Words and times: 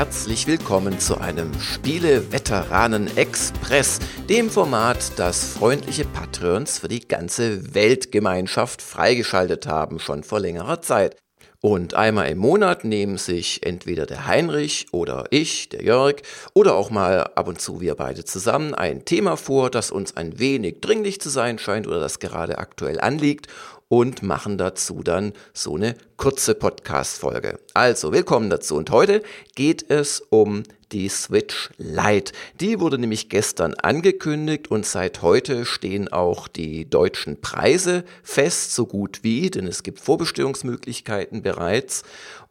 herzlich 0.00 0.46
willkommen 0.46 0.98
zu 0.98 1.18
einem 1.18 1.52
Spiele-Veteranen-Express, 1.60 3.98
dem 4.30 4.48
Format, 4.48 5.18
das 5.18 5.52
freundliche 5.52 6.06
Patrons 6.06 6.78
für 6.78 6.88
die 6.88 7.06
ganze 7.06 7.74
Weltgemeinschaft 7.74 8.80
freigeschaltet 8.80 9.66
haben, 9.66 9.98
schon 9.98 10.24
vor 10.24 10.40
längerer 10.40 10.80
Zeit. 10.80 11.16
Und 11.60 11.92
einmal 11.92 12.30
im 12.30 12.38
Monat 12.38 12.84
nehmen 12.84 13.18
sich 13.18 13.66
entweder 13.66 14.06
der 14.06 14.26
Heinrich 14.26 14.86
oder 14.92 15.26
ich, 15.28 15.68
der 15.68 15.82
Jörg, 15.82 16.22
oder 16.54 16.76
auch 16.76 16.88
mal 16.88 17.24
ab 17.34 17.46
und 17.46 17.60
zu 17.60 17.82
wir 17.82 17.94
beide 17.94 18.24
zusammen 18.24 18.74
ein 18.74 19.04
Thema 19.04 19.36
vor, 19.36 19.68
das 19.68 19.90
uns 19.90 20.16
ein 20.16 20.38
wenig 20.38 20.80
dringlich 20.80 21.20
zu 21.20 21.28
sein 21.28 21.58
scheint 21.58 21.86
oder 21.86 22.00
das 22.00 22.20
gerade 22.20 22.56
aktuell 22.56 23.02
anliegt 23.02 23.48
und 23.90 24.22
machen 24.22 24.56
dazu 24.56 25.02
dann 25.02 25.32
so 25.52 25.74
eine 25.74 25.96
kurze 26.16 26.54
Podcast-Folge. 26.54 27.58
Also, 27.74 28.12
willkommen 28.12 28.48
dazu. 28.48 28.76
Und 28.76 28.90
heute 28.90 29.20
geht 29.56 29.90
es 29.90 30.20
um 30.20 30.62
die 30.92 31.08
Switch 31.08 31.70
Lite. 31.78 32.32
Die 32.60 32.80
wurde 32.80 32.98
nämlich 32.98 33.28
gestern 33.28 33.74
angekündigt 33.74 34.70
und 34.70 34.86
seit 34.86 35.22
heute 35.22 35.64
stehen 35.64 36.08
auch 36.08 36.48
die 36.48 36.88
deutschen 36.88 37.40
Preise 37.40 38.04
fest, 38.22 38.74
so 38.74 38.86
gut 38.86 39.20
wie, 39.22 39.50
denn 39.50 39.66
es 39.66 39.82
gibt 39.82 40.00
Vorbestellungsmöglichkeiten 40.00 41.42
bereits. 41.42 42.02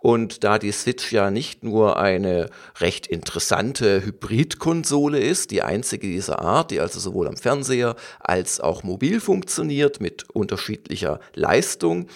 Und 0.02 0.46
da 0.46 0.60
die 0.60 0.72
Switch 0.72 1.12
ja 1.12 1.30
nicht 1.30 1.62
nur 1.62 2.00
eine 2.00 2.50
recht 2.80 3.06
interessante 3.06 4.06
Hybridkonsole 4.06 5.20
ist, 5.20 5.52
die 5.52 5.62
einzige 5.62 6.08
dieser 6.08 6.40
Art, 6.40 6.72
die 6.72 6.80
also 6.80 7.02
sowohl 7.02 7.28
am 7.28 7.36
Fernseher 7.36 7.98
als 8.22 8.62
auch 8.62 8.84
mobil 8.84 9.20
funktioniert 9.20 10.00
mit 10.00 10.30
unterschiedlicher 10.30 11.20
Leistung, 11.36 12.08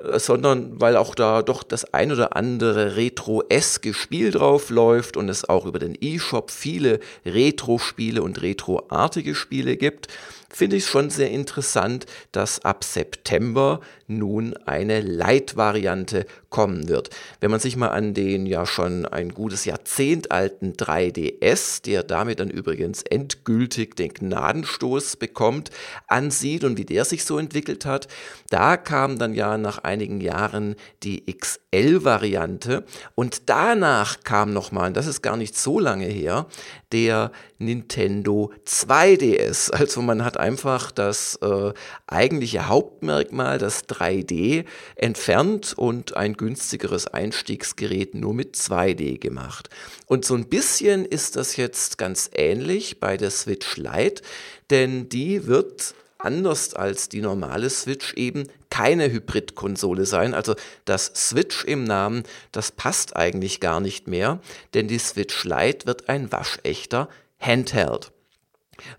äh, 0.00 0.18
sondern 0.18 0.80
weil 0.80 0.96
auch 0.96 1.14
da 1.14 1.42
doch 1.42 1.62
das 1.62 1.92
ein 1.92 2.12
oder 2.12 2.34
andere 2.34 2.96
retro-eske 2.96 3.92
Spiel 3.92 4.30
drauf 4.30 4.70
läuft 4.70 5.18
und 5.18 5.28
es 5.28 5.46
auch 5.46 5.57
über 5.66 5.78
den 5.78 5.96
E-Shop 6.00 6.50
viele 6.50 7.00
Retro-Spiele 7.24 8.22
und 8.22 8.42
Retro-artige 8.42 9.34
Spiele 9.34 9.76
gibt, 9.76 10.08
finde 10.50 10.76
ich 10.76 10.86
schon 10.86 11.10
sehr 11.10 11.30
interessant, 11.30 12.06
dass 12.32 12.64
ab 12.64 12.84
September 12.84 13.80
nun 14.06 14.56
eine 14.66 15.00
Light-Variante 15.00 16.26
kommen 16.48 16.88
wird. 16.88 17.10
Wenn 17.40 17.50
man 17.50 17.60
sich 17.60 17.76
mal 17.76 17.88
an 17.88 18.14
den 18.14 18.46
ja 18.46 18.64
schon 18.64 19.04
ein 19.04 19.28
gutes 19.30 19.66
Jahrzehnt 19.66 20.30
alten 20.32 20.72
3DS, 20.72 21.82
der 21.82 22.02
damit 22.02 22.40
dann 22.40 22.48
übrigens 22.48 23.02
endgültig 23.02 23.96
den 23.96 24.14
Gnadenstoß 24.14 25.16
bekommt, 25.16 25.70
ansieht 26.06 26.64
und 26.64 26.78
wie 26.78 26.86
der 26.86 27.04
sich 27.04 27.24
so 27.24 27.38
entwickelt 27.38 27.84
hat, 27.84 28.08
da 28.48 28.78
kam 28.78 29.18
dann 29.18 29.34
ja 29.34 29.58
nach 29.58 29.78
einigen 29.78 30.22
Jahren 30.22 30.76
die 31.02 31.26
XL-Variante 31.26 32.84
und 33.14 33.50
danach 33.50 34.20
kam 34.24 34.54
nochmal, 34.54 34.92
das 34.92 35.06
ist 35.06 35.20
gar 35.20 35.36
nicht 35.36 35.56
so 35.56 35.78
lange 35.78 36.06
her, 36.06 36.46
der 36.92 37.30
Nintendo 37.58 38.52
2DS. 38.66 39.70
Also 39.72 40.00
man 40.00 40.24
hat 40.24 40.37
einfach 40.38 40.90
das 40.90 41.36
äh, 41.42 41.72
eigentliche 42.06 42.68
Hauptmerkmal, 42.68 43.58
das 43.58 43.88
3D, 43.88 44.64
entfernt 44.96 45.74
und 45.76 46.16
ein 46.16 46.34
günstigeres 46.34 47.06
Einstiegsgerät 47.06 48.14
nur 48.14 48.34
mit 48.34 48.56
2D 48.56 49.18
gemacht. 49.18 49.68
Und 50.06 50.24
so 50.24 50.34
ein 50.34 50.48
bisschen 50.48 51.04
ist 51.04 51.36
das 51.36 51.56
jetzt 51.56 51.98
ganz 51.98 52.30
ähnlich 52.34 53.00
bei 53.00 53.16
der 53.16 53.30
Switch 53.30 53.76
Lite, 53.76 54.22
denn 54.70 55.08
die 55.08 55.46
wird 55.46 55.94
anders 56.18 56.74
als 56.74 57.08
die 57.08 57.20
normale 57.20 57.70
Switch 57.70 58.14
eben 58.14 58.48
keine 58.70 59.10
Hybrid-Konsole 59.10 60.04
sein. 60.04 60.34
Also 60.34 60.54
das 60.84 61.12
Switch 61.14 61.64
im 61.64 61.84
Namen, 61.84 62.24
das 62.52 62.72
passt 62.72 63.16
eigentlich 63.16 63.60
gar 63.60 63.80
nicht 63.80 64.08
mehr, 64.08 64.40
denn 64.74 64.88
die 64.88 64.98
Switch 64.98 65.44
Lite 65.44 65.86
wird 65.86 66.08
ein 66.08 66.30
waschechter 66.32 67.08
Handheld. 67.38 68.10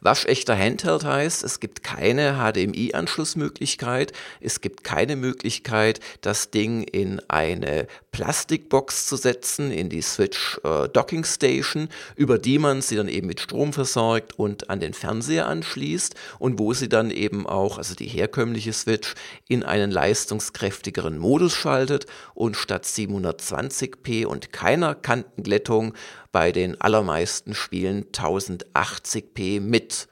Waschechter 0.02 0.58
Handheld 0.58 1.06
heißt, 1.06 1.44
es 1.44 1.60
gibt 1.60 1.84
keine 1.84 2.36
HDMI-Anschlussmöglichkeit, 2.38 4.14
es 4.42 4.62
gibt 4.62 4.84
keine 4.84 5.16
Möglichkeit, 5.16 6.00
das 6.22 6.52
Ding 6.52 6.84
in 6.84 7.22
eine 7.28 7.88
Plastikbox 8.12 9.06
zu 9.06 9.16
setzen, 9.16 9.72
in 9.72 9.90
die 9.90 10.02
Switch 10.02 10.60
äh, 10.64 10.90
Docking 10.90 11.24
Station, 11.24 11.90
über 12.16 12.38
die 12.38 12.60
man 12.60 12.82
sie 12.82 12.96
dann 12.96 13.08
eben 13.08 13.28
mit 13.28 13.40
Strom 13.40 13.72
versorgt 13.72 14.38
und 14.38 14.70
an 14.70 14.80
den 14.80 14.94
Fernseher 14.94 15.48
anschließt 15.48 16.16
und 16.40 16.60
wo 16.60 16.74
sie 16.74 16.90
dann 16.90 17.12
eben 17.12 17.48
auch, 17.48 17.78
also 17.78 17.96
die 17.96 18.08
herkömmliche 18.08 18.74
Switch, 18.74 19.14
in 19.48 19.64
einen 19.64 19.92
leistungskräftigeren 19.92 21.18
Modus 21.18 21.54
schaltet 21.54 22.06
und 22.34 22.58
statt 22.58 22.86
720p 22.86 24.26
und 24.26 24.52
keiner 24.52 24.96
Kantenglättung 24.96 25.94
bei 26.32 26.52
den 26.52 26.80
allermeisten 26.80 27.56
Spielen 27.56 28.06
1080p 28.12 29.62
mit 29.62 30.08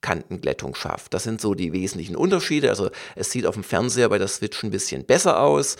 Kantenglättung 0.00 0.74
schafft. 0.74 1.14
Das 1.14 1.24
sind 1.24 1.40
so 1.40 1.54
die 1.54 1.72
wesentlichen 1.72 2.16
Unterschiede. 2.16 2.70
Also 2.70 2.90
es 3.16 3.30
sieht 3.30 3.46
auf 3.46 3.54
dem 3.54 3.64
Fernseher 3.64 4.08
bei 4.08 4.18
der 4.18 4.28
Switch 4.28 4.62
ein 4.62 4.70
bisschen 4.70 5.04
besser 5.04 5.40
aus. 5.40 5.76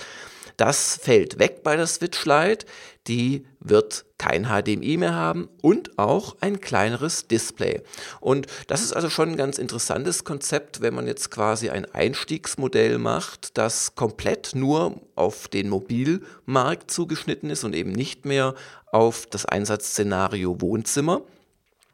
Das 0.60 0.98
fällt 1.03 1.38
weg 1.38 1.62
bei 1.62 1.75
der 1.75 1.87
Switch 1.87 2.26
Lite. 2.26 2.66
Die 3.06 3.47
wird 3.60 4.04
kein 4.19 4.44
HDMI 4.44 4.98
mehr 4.98 5.15
haben 5.15 5.48
und 5.62 5.98
auch 5.98 6.37
ein 6.43 6.60
kleineres 6.60 7.26
Display. 7.26 7.81
Und 8.21 8.47
das 8.66 8.82
ist 8.82 8.93
also 8.93 9.09
schon 9.09 9.31
ein 9.31 9.37
ganz 9.38 9.56
interessantes 9.56 10.22
Konzept, 10.22 10.82
wenn 10.82 10.93
man 10.93 11.06
jetzt 11.06 11.31
quasi 11.31 11.71
ein 11.71 11.87
Einstiegsmodell 11.87 12.98
macht, 12.98 13.56
das 13.56 13.94
komplett 13.94 14.50
nur 14.54 15.00
auf 15.15 15.48
den 15.48 15.71
Mobilmarkt 15.71 16.91
zugeschnitten 16.91 17.48
ist 17.48 17.65
und 17.65 17.75
eben 17.75 17.92
nicht 17.92 18.27
mehr 18.27 18.54
auf 18.92 19.25
das 19.25 19.47
Einsatzszenario 19.47 20.60
Wohnzimmer. 20.60 21.22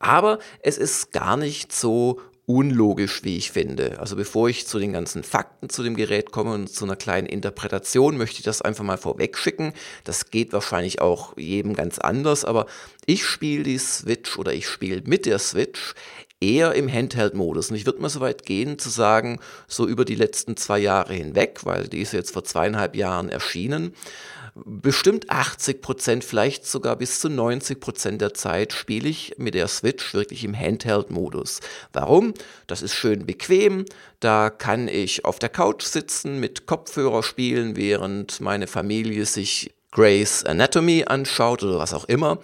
Aber 0.00 0.40
es 0.60 0.76
ist 0.76 1.12
gar 1.12 1.36
nicht 1.36 1.72
so 1.72 2.20
unlogisch, 2.46 3.24
wie 3.24 3.36
ich 3.36 3.50
finde. 3.50 3.98
Also 3.98 4.14
bevor 4.14 4.48
ich 4.48 4.66
zu 4.66 4.78
den 4.78 4.92
ganzen 4.92 5.24
Fakten 5.24 5.68
zu 5.68 5.82
dem 5.82 5.96
Gerät 5.96 6.30
komme 6.30 6.54
und 6.54 6.68
zu 6.68 6.84
einer 6.84 6.94
kleinen 6.94 7.26
Interpretation, 7.26 8.16
möchte 8.16 8.38
ich 8.38 8.44
das 8.44 8.62
einfach 8.62 8.84
mal 8.84 8.98
vorweg 8.98 9.36
schicken. 9.36 9.72
Das 10.04 10.30
geht 10.30 10.52
wahrscheinlich 10.52 11.00
auch 11.00 11.36
jedem 11.36 11.74
ganz 11.74 11.98
anders, 11.98 12.44
aber 12.44 12.66
ich 13.04 13.24
spiele 13.24 13.64
die 13.64 13.78
Switch 13.78 14.38
oder 14.38 14.52
ich 14.52 14.68
spiele 14.68 15.02
mit 15.04 15.26
der 15.26 15.40
Switch 15.40 15.94
eher 16.40 16.74
im 16.74 16.92
Handheld-Modus. 16.92 17.70
Und 17.70 17.76
ich 17.76 17.86
würde 17.86 18.00
mal 18.00 18.08
so 18.08 18.20
weit 18.20 18.44
gehen 18.44 18.78
zu 18.78 18.90
sagen, 18.90 19.40
so 19.66 19.86
über 19.86 20.04
die 20.04 20.14
letzten 20.14 20.56
zwei 20.56 20.78
Jahre 20.78 21.14
hinweg, 21.14 21.60
weil 21.64 21.88
die 21.88 22.00
ist 22.00 22.12
jetzt 22.12 22.32
vor 22.32 22.44
zweieinhalb 22.44 22.94
Jahren 22.94 23.28
erschienen, 23.28 23.92
bestimmt 24.64 25.28
80 25.30 25.82
Prozent, 25.82 26.24
vielleicht 26.24 26.66
sogar 26.66 26.96
bis 26.96 27.20
zu 27.20 27.28
90 27.28 27.78
Prozent 27.78 28.20
der 28.22 28.34
Zeit 28.34 28.72
spiele 28.72 29.08
ich 29.08 29.34
mit 29.36 29.54
der 29.54 29.68
Switch 29.68 30.14
wirklich 30.14 30.44
im 30.44 30.58
Handheld-Modus. 30.58 31.60
Warum? 31.92 32.32
Das 32.66 32.82
ist 32.82 32.94
schön 32.94 33.26
bequem. 33.26 33.84
Da 34.20 34.48
kann 34.50 34.88
ich 34.88 35.24
auf 35.24 35.38
der 35.38 35.50
Couch 35.50 35.84
sitzen, 35.84 36.40
mit 36.40 36.66
Kopfhörer 36.66 37.22
spielen, 37.22 37.76
während 37.76 38.40
meine 38.40 38.66
Familie 38.66 39.26
sich 39.26 39.74
Grey's 39.96 40.44
Anatomy 40.44 41.04
anschaut 41.06 41.62
oder 41.62 41.78
was 41.78 41.94
auch 41.94 42.04
immer. 42.04 42.38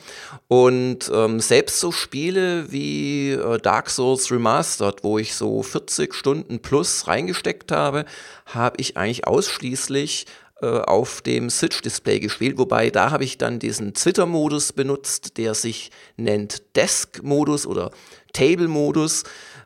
Und 0.49 1.11
ähm, 1.13 1.39
selbst 1.39 1.81
so 1.81 1.93
Spiele 1.93 2.73
wie 2.73 3.33
äh, 3.33 3.59
Dark 3.59 3.91
Souls 3.91 4.31
Remastered, 4.31 5.05
wo 5.05 5.19
ich 5.19 5.35
so 5.35 5.63
40 5.63 6.15
Stunden 6.15 6.61
plus 6.61 7.07
reingesteckt 7.07 7.71
habe, 7.71 8.07
habe 8.47 8.77
ich 8.81 8.97
eigentlich 8.97 9.27
ausschließlich 9.27 10.27
auf 10.63 11.23
dem 11.23 11.51
Switch-Display 11.51 12.21
gespielt, 12.21 12.57
wobei 12.57 12.91
da 12.91 13.11
habe 13.11 13.25
ich 13.25 13.37
dann 13.37 13.59
diesen 13.59 13.95
Twitter-Modus 13.95 14.73
benutzt, 14.73 15.37
der 15.39 15.55
sich 15.55 15.91
nennt 16.17 16.63
Desk-Modus 16.77 17.67
oder 17.67 17.91
Table-Modus, 18.33 19.25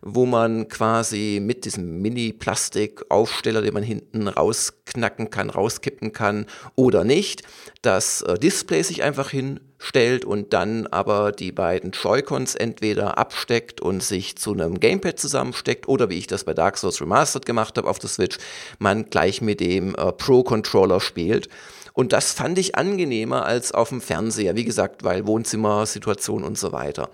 wo 0.09 0.25
man 0.25 0.69
quasi 0.69 1.41
mit 1.43 1.65
diesem 1.65 2.01
Mini-Plastik-Aufsteller, 2.01 3.61
den 3.61 3.75
man 3.75 3.83
hinten 3.83 4.29
rausknacken 4.29 5.31
kann, 5.31 5.51
rauskippen 5.51 6.13
kann 6.13 6.47
oder 6.77 7.03
nicht, 7.03 7.43
das 7.83 8.23
äh, 8.23 8.39
Display 8.39 8.83
sich 8.83 9.03
einfach 9.03 9.31
hin 9.31 9.59
stellt 9.79 10.25
und 10.25 10.53
dann 10.53 10.87
aber 10.87 11.33
die 11.33 11.51
beiden 11.51 11.91
Joy-Cons 11.91 12.55
entweder 12.55 13.19
absteckt 13.19 13.81
und 13.81 14.03
sich 14.03 14.39
zu 14.39 14.53
einem 14.53 14.79
Gamepad 14.79 15.19
zusammensteckt 15.19 15.89
oder 15.89 16.09
wie 16.09 16.19
ich 16.19 16.29
das 16.29 16.45
bei 16.45 16.55
Dark 16.55 16.79
Souls 16.79 17.01
Remastered 17.01 17.45
gemacht 17.45 17.77
habe 17.77 17.91
auf 17.91 17.99
der 17.99 18.09
Switch, 18.09 18.39
man 18.79 19.11
gleich 19.11 19.41
mit 19.41 19.59
dem 19.59 19.97
äh, 19.97 20.13
Pro-Controller 20.13 21.01
spielt. 21.01 21.49
Und 21.95 22.13
das 22.13 22.33
fand 22.33 22.59
ich 22.59 22.77
angenehmer 22.77 23.45
als 23.45 23.73
auf 23.73 23.89
dem 23.89 24.01
Fernseher, 24.01 24.55
wie 24.55 24.65
gesagt, 24.65 25.03
weil 25.03 25.27
Wohnzimmersituation 25.27 26.45
und 26.45 26.57
so 26.57 26.71
weiter. 26.73 27.11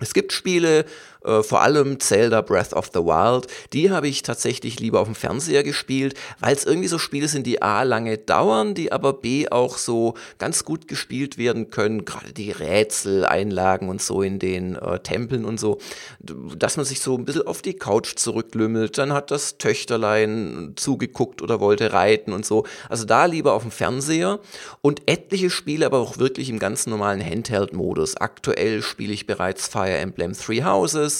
Es 0.00 0.14
gibt 0.14 0.32
Spiele, 0.32 0.84
äh, 1.28 1.42
vor 1.42 1.62
allem 1.62 2.00
Zelda 2.00 2.40
Breath 2.40 2.72
of 2.72 2.90
the 2.92 3.00
Wild, 3.00 3.46
die 3.72 3.90
habe 3.90 4.08
ich 4.08 4.22
tatsächlich 4.22 4.80
lieber 4.80 5.00
auf 5.00 5.08
dem 5.08 5.14
Fernseher 5.14 5.62
gespielt, 5.62 6.14
weil 6.40 6.54
es 6.54 6.64
irgendwie 6.64 6.88
so 6.88 6.98
Spiele 6.98 7.28
sind, 7.28 7.46
die 7.46 7.62
A 7.62 7.82
lange 7.82 8.18
dauern, 8.18 8.74
die 8.74 8.92
aber 8.92 9.12
B 9.12 9.48
auch 9.48 9.78
so 9.78 10.14
ganz 10.38 10.64
gut 10.64 10.88
gespielt 10.88 11.38
werden 11.38 11.70
können, 11.70 12.04
gerade 12.04 12.32
die 12.32 12.50
Rätseleinlagen 12.50 13.88
und 13.88 14.00
so 14.00 14.22
in 14.22 14.38
den 14.38 14.76
äh, 14.76 15.00
Tempeln 15.00 15.44
und 15.44 15.58
so, 15.58 15.78
dass 16.20 16.76
man 16.76 16.86
sich 16.86 17.00
so 17.00 17.16
ein 17.16 17.24
bisschen 17.24 17.46
auf 17.46 17.62
die 17.62 17.74
Couch 17.74 18.16
zurücklümmelt, 18.16 18.98
dann 18.98 19.12
hat 19.12 19.30
das 19.30 19.58
Töchterlein 19.58 20.74
zugeguckt 20.76 21.42
oder 21.42 21.60
wollte 21.60 21.92
reiten 21.92 22.32
und 22.32 22.46
so. 22.46 22.64
Also 22.88 23.04
da 23.04 23.24
lieber 23.24 23.54
auf 23.54 23.62
dem 23.62 23.70
Fernseher. 23.70 24.38
Und 24.80 25.02
etliche 25.06 25.50
Spiele 25.50 25.86
aber 25.86 25.98
auch 25.98 26.18
wirklich 26.18 26.50
im 26.50 26.58
ganz 26.58 26.86
normalen 26.86 27.24
Handheld-Modus. 27.24 28.16
Aktuell 28.16 28.82
spiele 28.82 29.12
ich 29.12 29.26
bereits 29.26 29.66
Fire 29.66 29.88
Fire 29.88 29.96
Emblem 29.96 30.32
Three 30.34 30.62
Houses, 30.62 31.17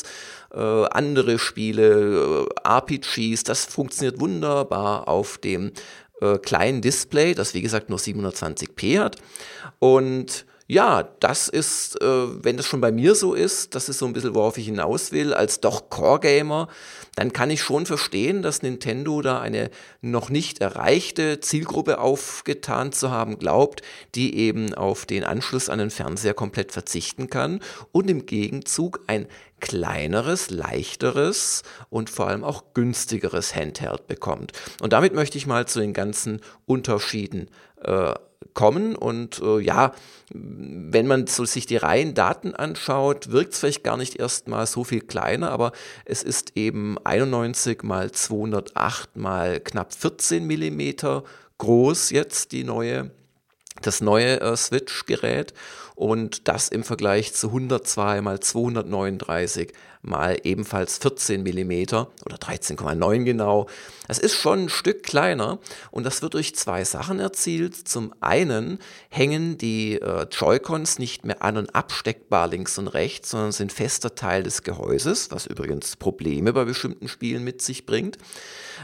äh, 0.53 0.59
andere 0.59 1.39
Spiele, 1.39 2.47
äh, 2.65 2.69
RPGs, 2.69 3.45
das 3.45 3.65
funktioniert 3.65 4.21
wunderbar 4.21 5.09
auf 5.09 5.39
dem 5.39 5.73
äh, 6.21 6.39
kleinen 6.39 6.81
Display, 6.81 7.35
das 7.35 7.55
wie 7.55 7.63
gesagt 7.63 7.91
nur 7.91 7.99
720p 7.99 9.01
hat. 9.01 9.17
Und 9.79 10.47
ja, 10.71 11.03
das 11.21 11.49
ist, 11.49 12.01
äh, 12.03 12.45
wenn 12.45 12.59
das 12.59 12.67
schon 12.67 12.83
bei 12.83 12.93
mir 12.93 13.15
so 13.15 13.33
ist, 13.33 13.75
das 13.75 13.89
ist 13.89 13.99
so 13.99 14.07
ein 14.07 14.13
bisschen, 14.13 14.35
worauf 14.35 14.59
ich 14.59 14.67
hinaus 14.67 15.13
will, 15.13 15.33
als 15.33 15.61
doch 15.61 15.89
Core-Gamer, 15.89 16.69
dann 17.19 17.33
kann 17.33 17.51
ich 17.51 17.63
schon 17.63 17.85
verstehen, 17.85 18.43
dass 18.43 18.63
Nintendo 18.63 19.21
da 19.23 19.41
eine 19.41 19.71
noch 20.01 20.31
nicht 20.31 20.61
erreichte 20.61 21.41
Zielgruppe 21.41 21.99
aufgetan 21.99 22.93
zu 22.93 23.11
haben 23.11 23.41
glaubt, 23.41 23.83
die 24.15 24.37
eben 24.37 24.73
auf 24.73 25.05
den 25.05 25.25
Anschluss 25.25 25.69
an 25.69 25.81
den 25.81 25.91
Fernseher 25.91 26.35
komplett 26.35 26.71
verzichten 26.71 27.29
kann 27.29 27.59
und 27.91 28.09
im 28.09 28.25
Gegenzug 28.25 29.01
ein 29.09 29.27
kleineres, 29.59 30.51
leichteres 30.51 31.65
und 31.91 32.09
vor 32.09 32.29
allem 32.29 32.45
auch 32.45 32.63
günstigeres 32.73 33.53
Handheld 33.53 34.07
bekommt. 34.07 34.53
Und 34.81 34.93
damit 34.93 35.13
möchte 35.13 35.39
ich 35.39 35.49
mal 35.49 35.67
zu 35.67 35.81
den 35.81 35.95
ganzen 35.95 36.41
Unterschieden 36.67 37.51
äh, 37.83 38.15
kommen. 38.55 38.97
Und 38.97 39.41
äh, 39.41 39.61
ja, 39.61 39.93
wenn 40.33 41.07
man 41.07 41.27
so 41.27 41.45
sich 41.45 41.67
die 41.67 41.77
reinen 41.77 42.15
Daten 42.15 42.55
anschaut, 42.55 43.31
wirkt 43.31 43.53
es 43.53 43.61
vielleicht 43.61 43.85
gar 43.85 43.97
nicht 43.97 44.17
erstmal 44.17 44.67
so 44.67 44.85
viel 44.85 45.01
kleiner, 45.01 45.51
aber 45.51 45.73
es 46.05 46.23
ist 46.23 46.57
eben 46.57 46.97
91 47.05 47.83
mal 47.83 48.11
208 48.11 49.17
mal 49.17 49.61
knapp 49.61 49.95
14 49.95 50.47
Millimeter 50.47 51.25
groß 51.59 52.11
jetzt 52.11 52.53
die 52.53 52.65
neue 52.65 53.11
das 53.83 54.01
neue 54.01 54.41
äh, 54.41 54.57
Switch-Gerät 54.57 55.55
und 55.99 56.47
das 56.47 56.69
im 56.69 56.85
Vergleich 56.85 57.35
zu 57.35 57.49
102 57.49 58.21
mal 58.21 58.39
239 58.39 59.73
mal 60.03 60.39
ebenfalls 60.45 60.99
14 60.99 61.43
mm 61.43 61.73
oder 62.25 62.37
13,9 62.37 63.25
genau. 63.25 63.67
Das 64.07 64.19
ist 64.19 64.37
schon 64.37 64.65
ein 64.65 64.69
Stück 64.69 65.03
kleiner 65.03 65.59
und 65.91 66.05
das 66.05 66.23
wird 66.23 66.35
durch 66.35 66.55
zwei 66.55 66.85
Sachen 66.85 67.19
erzielt. 67.19 67.75
Zum 67.75 68.15
einen 68.21 68.79
hängen 69.11 69.59
die 69.59 70.01
äh, 70.01 70.27
Joy-Cons 70.31 71.01
nicht 71.01 71.27
mehr 71.27 71.43
an 71.43 71.57
und 71.57 71.75
absteckbar 71.75 72.47
links 72.47 72.79
und 72.79 72.87
rechts, 72.87 73.31
sondern 73.31 73.51
sind 73.51 73.73
fester 73.73 74.15
Teil 74.15 74.45
des 74.45 74.63
Gehäuses, 74.63 75.33
was 75.33 75.47
übrigens 75.47 75.97
Probleme 75.97 76.53
bei 76.53 76.65
bestimmten 76.65 77.09
Spielen 77.09 77.43
mit 77.43 77.61
sich 77.61 77.87
bringt. 77.87 78.19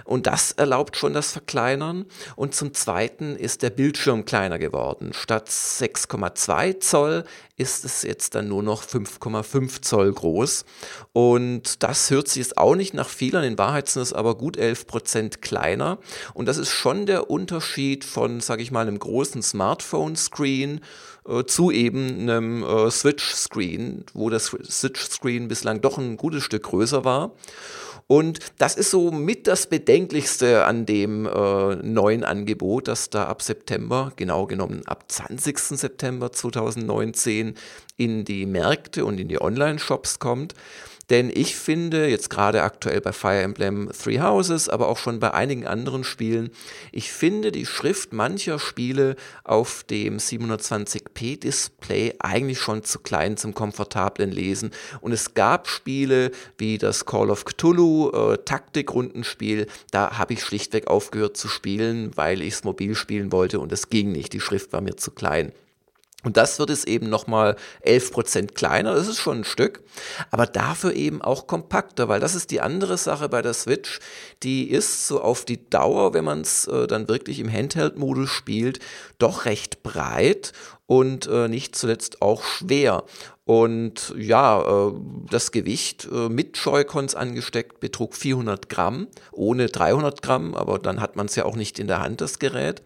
Und 0.04 0.26
das 0.26 0.50
erlaubt 0.50 0.96
schon 0.96 1.14
das 1.14 1.30
Verkleinern. 1.30 2.06
Und 2.34 2.54
zum 2.54 2.74
Zweiten 2.74 3.36
ist 3.36 3.62
der 3.62 3.70
Bildschirm 3.70 4.24
kleiner 4.24 4.58
geworden. 4.58 5.12
Statt 5.12 5.48
6,2 5.48 6.80
Zoll 6.80 7.03
ist 7.56 7.84
es 7.84 8.02
jetzt 8.02 8.34
dann 8.34 8.48
nur 8.48 8.62
noch 8.62 8.84
5,5 8.84 9.82
Zoll 9.82 10.12
groß. 10.12 10.64
Und 11.12 11.82
das 11.82 12.10
hört 12.10 12.28
sich 12.28 12.38
jetzt 12.38 12.58
auch 12.58 12.74
nicht 12.74 12.94
nach 12.94 13.08
viel 13.08 13.36
an. 13.36 13.44
In 13.44 13.58
Wahrheit 13.58 13.88
sind 13.88 14.02
es 14.02 14.12
aber 14.12 14.36
gut 14.36 14.56
11 14.56 14.86
Prozent 14.86 15.42
kleiner. 15.42 15.98
Und 16.34 16.46
das 16.46 16.58
ist 16.58 16.70
schon 16.70 17.06
der 17.06 17.30
Unterschied 17.30 18.04
von, 18.04 18.40
sage 18.40 18.62
ich 18.62 18.70
mal, 18.70 18.86
einem 18.86 18.98
großen 18.98 19.42
Smartphone-Screen 19.42 20.80
äh, 21.28 21.44
zu 21.44 21.70
eben 21.70 22.20
einem 22.20 22.62
äh, 22.62 22.90
Switch-Screen, 22.90 24.04
wo 24.14 24.30
das 24.30 24.46
Switch-Screen 24.46 25.48
bislang 25.48 25.80
doch 25.80 25.98
ein 25.98 26.16
gutes 26.16 26.42
Stück 26.42 26.64
größer 26.64 27.04
war. 27.04 27.32
Und 28.06 28.38
das 28.58 28.76
ist 28.76 28.90
so 28.90 29.10
mit 29.10 29.46
das 29.46 29.66
Bedenklichste 29.66 30.64
an 30.64 30.84
dem 30.84 31.26
äh, 31.26 31.76
neuen 31.76 32.24
Angebot, 32.24 32.88
das 32.88 33.08
da 33.10 33.24
ab 33.24 33.40
September, 33.40 34.12
genau 34.16 34.46
genommen 34.46 34.82
ab 34.86 35.04
20. 35.08 35.58
September 35.58 36.30
2019 36.30 37.54
in 37.96 38.24
die 38.24 38.44
Märkte 38.46 39.04
und 39.04 39.18
in 39.18 39.28
die 39.28 39.40
Online-Shops 39.40 40.18
kommt. 40.18 40.54
Denn 41.10 41.30
ich 41.32 41.56
finde, 41.56 42.08
jetzt 42.08 42.30
gerade 42.30 42.62
aktuell 42.62 43.00
bei 43.00 43.12
Fire 43.12 43.40
Emblem 43.40 43.90
Three 43.92 44.20
Houses, 44.20 44.68
aber 44.68 44.88
auch 44.88 44.98
schon 44.98 45.20
bei 45.20 45.34
einigen 45.34 45.66
anderen 45.66 46.04
Spielen, 46.04 46.50
ich 46.92 47.12
finde 47.12 47.52
die 47.52 47.66
Schrift 47.66 48.12
mancher 48.12 48.58
Spiele 48.58 49.16
auf 49.44 49.84
dem 49.84 50.18
720p 50.18 51.40
Display 51.40 52.14
eigentlich 52.18 52.58
schon 52.58 52.84
zu 52.84 52.98
klein 53.00 53.36
zum 53.36 53.54
komfortablen 53.54 54.30
Lesen. 54.30 54.70
Und 55.00 55.12
es 55.12 55.34
gab 55.34 55.68
Spiele 55.68 56.30
wie 56.58 56.78
das 56.78 57.04
Call 57.04 57.30
of 57.30 57.44
Cthulhu 57.44 58.10
äh, 58.10 58.38
Taktikrundenspiel, 58.38 59.66
da 59.90 60.18
habe 60.18 60.34
ich 60.34 60.42
schlichtweg 60.42 60.86
aufgehört 60.86 61.36
zu 61.36 61.48
spielen, 61.48 62.16
weil 62.16 62.42
ich 62.42 62.54
es 62.54 62.64
mobil 62.64 62.94
spielen 62.94 63.32
wollte 63.32 63.60
und 63.60 63.72
es 63.72 63.90
ging 63.90 64.12
nicht. 64.12 64.32
Die 64.32 64.40
Schrift 64.40 64.72
war 64.72 64.80
mir 64.80 64.96
zu 64.96 65.10
klein. 65.10 65.52
Und 66.24 66.36
das 66.36 66.58
wird 66.58 66.70
es 66.70 66.84
eben 66.84 67.08
nochmal 67.08 67.56
11% 67.86 68.54
kleiner, 68.54 68.94
das 68.94 69.06
ist 69.06 69.20
schon 69.20 69.40
ein 69.40 69.44
Stück, 69.44 69.82
aber 70.30 70.46
dafür 70.46 70.94
eben 70.94 71.22
auch 71.22 71.46
kompakter, 71.46 72.08
weil 72.08 72.18
das 72.18 72.34
ist 72.34 72.50
die 72.50 72.60
andere 72.60 72.96
Sache 72.96 73.28
bei 73.28 73.42
der 73.42 73.54
Switch, 73.54 74.00
die 74.42 74.70
ist 74.70 75.06
so 75.06 75.20
auf 75.20 75.44
die 75.44 75.68
Dauer, 75.68 76.14
wenn 76.14 76.24
man 76.24 76.40
es 76.40 76.66
äh, 76.66 76.86
dann 76.86 77.08
wirklich 77.08 77.38
im 77.38 77.52
Handheld-Modus 77.52 78.30
spielt, 78.30 78.80
doch 79.18 79.44
recht 79.44 79.82
breit 79.82 80.52
und 80.94 81.26
äh, 81.26 81.48
nicht 81.48 81.74
zuletzt 81.74 82.22
auch 82.22 82.44
schwer. 82.44 83.02
Und 83.44 84.14
ja, 84.16 84.62
äh, 84.62 84.92
das 85.28 85.50
Gewicht 85.50 86.08
äh, 86.10 86.28
mit 86.28 86.56
Joy-Cons 86.56 87.16
angesteckt 87.16 87.80
betrug 87.80 88.14
400 88.14 88.68
Gramm, 88.68 89.08
ohne 89.32 89.66
300 89.66 90.22
Gramm, 90.22 90.54
aber 90.54 90.78
dann 90.78 91.00
hat 91.00 91.16
man 91.16 91.26
es 91.26 91.34
ja 91.34 91.46
auch 91.46 91.56
nicht 91.56 91.80
in 91.80 91.88
der 91.88 92.00
Hand, 92.00 92.20
das 92.20 92.38
Gerät. 92.38 92.82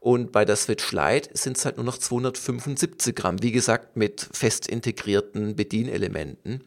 Und 0.00 0.32
bei 0.32 0.46
der 0.46 0.56
Switch 0.56 0.90
Lite 0.92 1.28
sind 1.34 1.58
es 1.58 1.66
halt 1.66 1.76
nur 1.76 1.84
noch 1.84 1.98
275 1.98 3.14
Gramm, 3.14 3.42
wie 3.42 3.52
gesagt, 3.52 3.98
mit 3.98 4.26
fest 4.32 4.66
integrierten 4.66 5.54
Bedienelementen. 5.54 6.64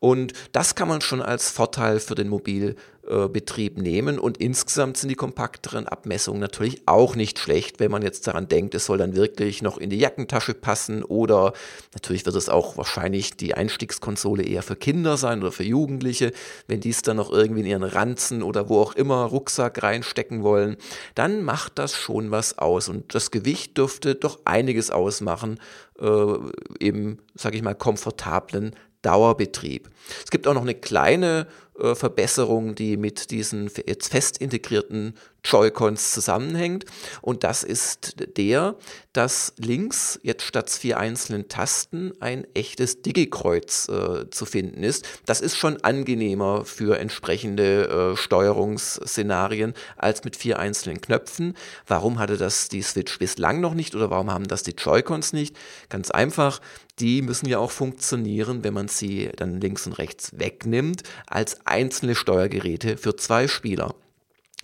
Und 0.00 0.32
das 0.52 0.74
kann 0.74 0.88
man 0.88 1.00
schon 1.00 1.20
als 1.22 1.50
Vorteil 1.50 1.98
für 1.98 2.14
den 2.14 2.28
Mobilbetrieb 2.28 3.78
nehmen. 3.78 4.20
Und 4.20 4.36
insgesamt 4.36 4.96
sind 4.96 5.08
die 5.08 5.16
kompakteren 5.16 5.88
Abmessungen 5.88 6.40
natürlich 6.40 6.82
auch 6.86 7.16
nicht 7.16 7.40
schlecht, 7.40 7.80
wenn 7.80 7.90
man 7.90 8.02
jetzt 8.02 8.26
daran 8.28 8.46
denkt, 8.46 8.76
es 8.76 8.86
soll 8.86 8.98
dann 8.98 9.16
wirklich 9.16 9.60
noch 9.60 9.76
in 9.76 9.90
die 9.90 9.98
Jackentasche 9.98 10.54
passen 10.54 11.02
oder 11.02 11.52
natürlich 11.94 12.24
wird 12.26 12.36
es 12.36 12.48
auch 12.48 12.76
wahrscheinlich 12.76 13.36
die 13.36 13.54
Einstiegskonsole 13.54 14.44
eher 14.44 14.62
für 14.62 14.76
Kinder 14.76 15.16
sein 15.16 15.40
oder 15.40 15.50
für 15.50 15.64
Jugendliche, 15.64 16.32
wenn 16.68 16.80
die 16.80 16.90
es 16.90 17.02
dann 17.02 17.16
noch 17.16 17.32
irgendwie 17.32 17.60
in 17.60 17.66
ihren 17.66 17.82
Ranzen 17.82 18.44
oder 18.44 18.68
wo 18.68 18.80
auch 18.80 18.94
immer 18.94 19.24
Rucksack 19.24 19.82
reinstecken 19.82 20.44
wollen, 20.44 20.76
dann 21.16 21.42
macht 21.42 21.78
das 21.78 21.96
schon 21.96 22.30
was 22.30 22.58
aus. 22.58 22.88
Und 22.88 23.14
das 23.16 23.32
Gewicht 23.32 23.76
dürfte 23.76 24.14
doch 24.14 24.38
einiges 24.44 24.92
ausmachen, 24.92 25.58
äh, 25.98 26.34
im, 26.78 27.18
sage 27.34 27.56
ich 27.56 27.62
mal, 27.62 27.74
komfortablen 27.74 28.76
Dauerbetrieb. 29.02 29.88
Es 30.24 30.30
gibt 30.30 30.46
auch 30.46 30.54
noch 30.54 30.62
eine 30.62 30.74
kleine 30.74 31.46
äh, 31.80 31.94
Verbesserung, 31.94 32.74
die 32.74 32.96
mit 32.96 33.30
diesen 33.30 33.70
jetzt 33.86 34.10
fest 34.10 34.38
integrierten 34.38 35.14
Joy-Cons 35.44 36.12
zusammenhängt. 36.12 36.84
Und 37.22 37.44
das 37.44 37.62
ist 37.62 38.16
der, 38.36 38.76
dass 39.12 39.54
links 39.56 40.18
jetzt 40.22 40.42
statt 40.42 40.70
vier 40.70 40.98
einzelnen 40.98 41.48
Tasten 41.48 42.12
ein 42.20 42.46
echtes 42.54 43.02
Digi-Kreuz 43.02 43.88
äh, 43.88 44.30
zu 44.30 44.44
finden 44.44 44.82
ist. 44.82 45.06
Das 45.26 45.40
ist 45.40 45.56
schon 45.56 45.82
angenehmer 45.82 46.64
für 46.64 46.98
entsprechende 46.98 48.12
äh, 48.12 48.16
Steuerungsszenarien 48.16 49.74
als 49.96 50.24
mit 50.24 50.36
vier 50.36 50.58
einzelnen 50.58 51.00
Knöpfen. 51.00 51.54
Warum 51.86 52.18
hatte 52.18 52.36
das 52.36 52.68
die 52.68 52.82
Switch 52.82 53.18
bislang 53.18 53.60
noch 53.60 53.74
nicht 53.74 53.94
oder 53.94 54.10
warum 54.10 54.30
haben 54.30 54.48
das 54.48 54.62
die 54.62 54.74
Joy-Cons 54.76 55.32
nicht? 55.32 55.56
Ganz 55.88 56.10
einfach, 56.10 56.60
die 57.00 57.22
müssen 57.22 57.48
ja 57.48 57.58
auch 57.58 57.70
funktionieren, 57.70 58.64
wenn 58.64 58.74
man 58.74 58.88
sie 58.88 59.30
dann 59.36 59.60
links 59.60 59.86
und 59.86 59.94
rechts 59.94 60.38
wegnimmt, 60.38 61.02
als 61.26 61.64
einzelne 61.68 62.14
Steuergeräte 62.14 62.96
für 62.96 63.16
zwei 63.16 63.48
Spieler. 63.48 63.94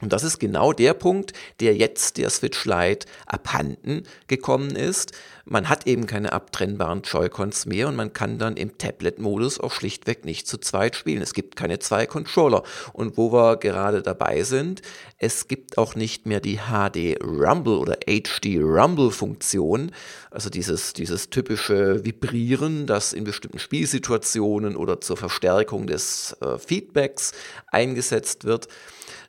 Und 0.01 0.13
das 0.13 0.25
ist 0.25 0.41
genau 0.41 0.73
der 0.73 0.93
Punkt, 0.93 1.35
der 1.61 1.77
jetzt 1.77 2.17
der 2.17 2.29
Switch 2.29 2.65
Lite 2.65 3.07
abhanden 3.27 4.03
gekommen 4.27 4.75
ist. 4.75 5.13
Man 5.45 5.69
hat 5.69 5.87
eben 5.87 6.09
keine 6.09 6.33
abtrennbaren 6.33 7.03
Joy-Cons 7.03 7.67
mehr 7.67 7.87
und 7.87 7.95
man 7.95 8.13
kann 8.13 8.39
dann 8.39 8.57
im 8.57 8.77
Tablet-Modus 8.77 9.61
auch 9.61 9.71
schlichtweg 9.71 10.25
nicht 10.25 10.49
zu 10.49 10.59
zweit 10.59 10.97
spielen. 10.97 11.23
Es 11.23 11.33
gibt 11.33 11.55
keine 11.55 11.79
zwei 11.79 12.07
Controller. 12.07 12.65
Und 12.93 13.17
wo 13.17 13.33
wir 13.33 13.57
gerade 13.57 14.03
dabei 14.03 14.43
sind, 14.43 14.83
es 15.19 15.47
gibt 15.47 15.79
auch 15.79 15.95
nicht 15.95 16.27
mehr 16.27 16.41
die 16.41 16.59
HD 16.59 17.17
Rumble 17.23 17.79
oder 17.79 17.99
HD 18.05 18.59
Rumble 18.59 19.13
Funktion, 19.13 19.93
also 20.33 20.51
dieses, 20.51 20.93
dieses 20.93 21.31
typische 21.31 22.05
Vibrieren, 22.05 22.89
das 22.89 23.13
in 23.13 23.23
bestimmten 23.23 23.61
Spielsituationen 23.61 24.75
oder 24.75 25.01
zur 25.01 25.17
Verstärkung 25.17 25.87
des 25.87 26.37
äh, 26.41 26.59
Feedbacks 26.59 27.31
eingesetzt 27.69 28.43
wird. 28.43 28.67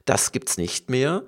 Das 0.05 0.31
gibt 0.31 0.49
es 0.49 0.57
nicht 0.57 0.89
mehr. 0.89 1.23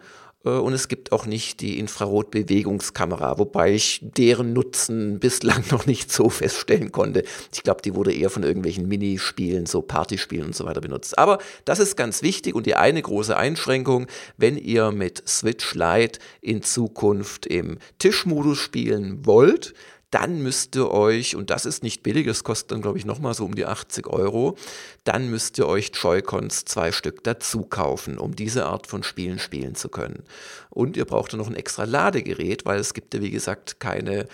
Äh, 0.48 0.50
und 0.50 0.74
es 0.74 0.88
gibt 0.88 1.12
auch 1.12 1.26
nicht 1.26 1.62
die 1.62 1.80
Infrarotbewegungskamera, 1.80 3.38
wobei 3.38 3.74
ich 3.74 4.00
deren 4.02 4.54
Nutzen 4.54 5.20
bislang 5.20 5.64
noch 5.72 5.86
nicht 5.86 6.12
so 6.12 6.30
feststellen 6.30 6.92
konnte. 6.92 7.24
Ich 7.54 7.64
glaube, 7.64 7.82
die 7.82 7.96
wurde 7.96 8.14
eher 8.14 8.30
von 8.30 8.44
irgendwelchen 8.44 8.88
Minispielen, 8.88 9.66
so 9.66 9.82
Partyspielen 9.82 10.48
und 10.48 10.56
so 10.56 10.66
weiter 10.66 10.82
benutzt. 10.82 11.18
Aber 11.18 11.40
das 11.66 11.80
ist 11.80 11.98
ganz 11.98 12.22
wichtig 12.22 12.56
und 12.56 12.66
die 12.66 12.76
eine 12.76 13.02
große 13.02 13.36
Einschränkung, 13.36 14.08
wenn 14.38 14.58
ihr 14.58 14.92
mit 14.92 15.28
Switch 15.28 15.76
Lite 15.76 16.20
in 16.42 16.62
Zukunft 16.64 17.46
im 17.46 17.78
Tischmodus 18.00 18.60
spielen 18.60 19.26
wollt, 19.26 19.74
dann 20.12 20.42
müsst 20.42 20.76
ihr 20.76 20.90
euch, 20.90 21.36
und 21.36 21.50
das 21.50 21.66
ist 21.66 21.84
nicht 21.84 22.04
billig, 22.04 22.26
das 22.28 22.44
kostet 22.44 22.72
dann 22.72 22.82
glaube 22.82 22.98
ich 22.98 23.06
nochmal 23.06 23.34
so 23.34 23.46
um 23.46 23.56
die 23.56 23.66
80 23.66 24.08
Euro, 24.08 24.58
dann 25.04 25.30
müsst 25.30 25.58
ihr 25.58 25.68
euch 25.68 25.92
Joy-Cons 25.94 26.66
zwei 26.66 26.92
Stück 26.92 27.24
dazu 27.24 27.64
kaufen, 27.64 28.18
um 28.18 28.36
diese 28.36 28.66
Art 28.66 28.88
von 28.88 29.04
Spielen 29.04 29.40
spielen 29.40 29.76
zu 29.76 29.90
können. 29.90 30.24
Und 30.70 30.98
ihr 30.98 31.06
braucht 31.06 31.34
dann 31.34 31.40
noch 31.40 31.48
ein 31.48 31.56
extra 31.56 31.84
Ladegerät, 31.84 32.66
weil 32.66 32.80
es 32.80 32.94
gibt 32.94 33.14
ja 33.14 33.22
wie 33.22 33.32
gesagt 33.32 33.80
keine 33.80 34.28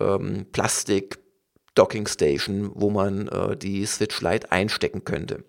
ähm, 0.00 0.46
Plastik- 0.52 1.18
Docking 1.74 2.06
Station, 2.06 2.72
wo 2.74 2.90
man 2.90 3.28
äh, 3.28 3.56
die 3.56 3.86
Switch 3.86 4.20
Lite 4.20 4.50
einstecken 4.50 5.04
könnte. 5.04 5.44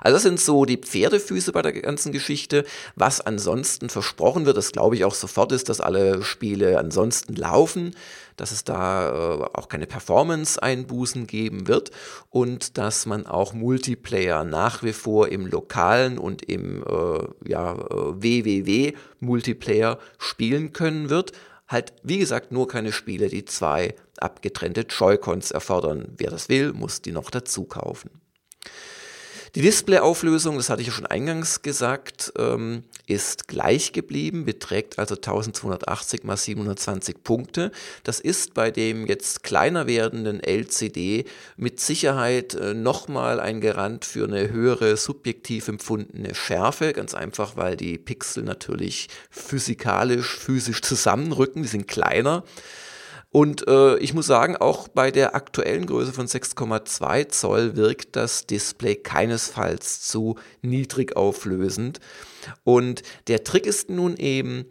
Also 0.00 0.16
das 0.16 0.22
sind 0.22 0.40
so 0.40 0.64
die 0.64 0.76
Pferdefüße 0.76 1.52
bei 1.52 1.62
der 1.62 1.72
ganzen 1.72 2.12
Geschichte. 2.12 2.64
Was 2.96 3.20
ansonsten 3.20 3.88
versprochen 3.88 4.46
wird, 4.46 4.56
das 4.56 4.72
glaube 4.72 4.96
ich 4.96 5.04
auch 5.04 5.14
sofort 5.14 5.52
ist, 5.52 5.68
dass 5.68 5.80
alle 5.80 6.22
Spiele 6.22 6.78
ansonsten 6.78 7.34
laufen, 7.34 7.94
dass 8.36 8.52
es 8.52 8.64
da 8.64 9.08
äh, 9.08 9.44
auch 9.54 9.68
keine 9.68 9.86
Performance-Einbußen 9.86 11.26
geben 11.26 11.68
wird 11.68 11.90
und 12.30 12.78
dass 12.78 13.06
man 13.06 13.26
auch 13.26 13.52
Multiplayer 13.52 14.44
nach 14.44 14.82
wie 14.82 14.92
vor 14.92 15.28
im 15.28 15.46
lokalen 15.46 16.18
und 16.18 16.42
im 16.42 16.82
äh, 16.82 17.48
ja, 17.48 17.72
äh, 17.74 18.22
WWW-Multiplayer 18.22 19.98
spielen 20.18 20.72
können 20.72 21.10
wird. 21.10 21.32
Halt, 21.68 21.94
wie 22.02 22.18
gesagt, 22.18 22.52
nur 22.52 22.68
keine 22.68 22.92
Spiele, 22.92 23.28
die 23.28 23.44
zwei 23.44 23.94
abgetrennte 24.18 24.82
Joy-Cons 24.82 25.50
erfordern. 25.50 26.12
Wer 26.18 26.30
das 26.30 26.48
will, 26.48 26.72
muss 26.72 27.00
die 27.00 27.12
noch 27.12 27.30
dazu 27.30 27.64
kaufen. 27.64 28.21
Die 29.54 29.60
Displayauflösung, 29.60 30.56
das 30.56 30.70
hatte 30.70 30.80
ich 30.80 30.88
ja 30.88 30.94
schon 30.94 31.04
eingangs 31.04 31.60
gesagt, 31.60 32.32
ähm, 32.38 32.84
ist 33.06 33.48
gleich 33.48 33.92
geblieben, 33.92 34.46
beträgt 34.46 34.98
also 34.98 35.14
1280 35.14 36.24
x 36.24 36.44
720 36.44 37.22
Punkte. 37.22 37.70
Das 38.02 38.18
ist 38.18 38.54
bei 38.54 38.70
dem 38.70 39.06
jetzt 39.06 39.42
kleiner 39.42 39.86
werdenden 39.86 40.42
LCD 40.42 41.26
mit 41.58 41.80
Sicherheit 41.80 42.54
äh, 42.54 42.72
nochmal 42.72 43.40
ein 43.40 43.60
Garant 43.60 44.06
für 44.06 44.24
eine 44.24 44.50
höhere 44.50 44.96
subjektiv 44.96 45.68
empfundene 45.68 46.34
Schärfe, 46.34 46.94
ganz 46.94 47.12
einfach, 47.12 47.54
weil 47.54 47.76
die 47.76 47.98
Pixel 47.98 48.44
natürlich 48.44 49.08
physikalisch, 49.28 50.34
physisch 50.34 50.80
zusammenrücken, 50.80 51.62
die 51.62 51.68
sind 51.68 51.88
kleiner. 51.88 52.42
Und 53.32 53.66
äh, 53.66 53.96
ich 53.96 54.12
muss 54.12 54.26
sagen, 54.26 54.56
auch 54.56 54.88
bei 54.88 55.10
der 55.10 55.34
aktuellen 55.34 55.86
Größe 55.86 56.12
von 56.12 56.26
6,2 56.26 57.28
Zoll 57.28 57.76
wirkt 57.76 58.14
das 58.14 58.46
Display 58.46 58.94
keinesfalls 58.94 60.02
zu 60.02 60.36
niedrig 60.60 61.16
auflösend. 61.16 61.98
Und 62.62 63.02
der 63.28 63.42
Trick 63.42 63.66
ist 63.66 63.88
nun 63.88 64.18
eben, 64.18 64.66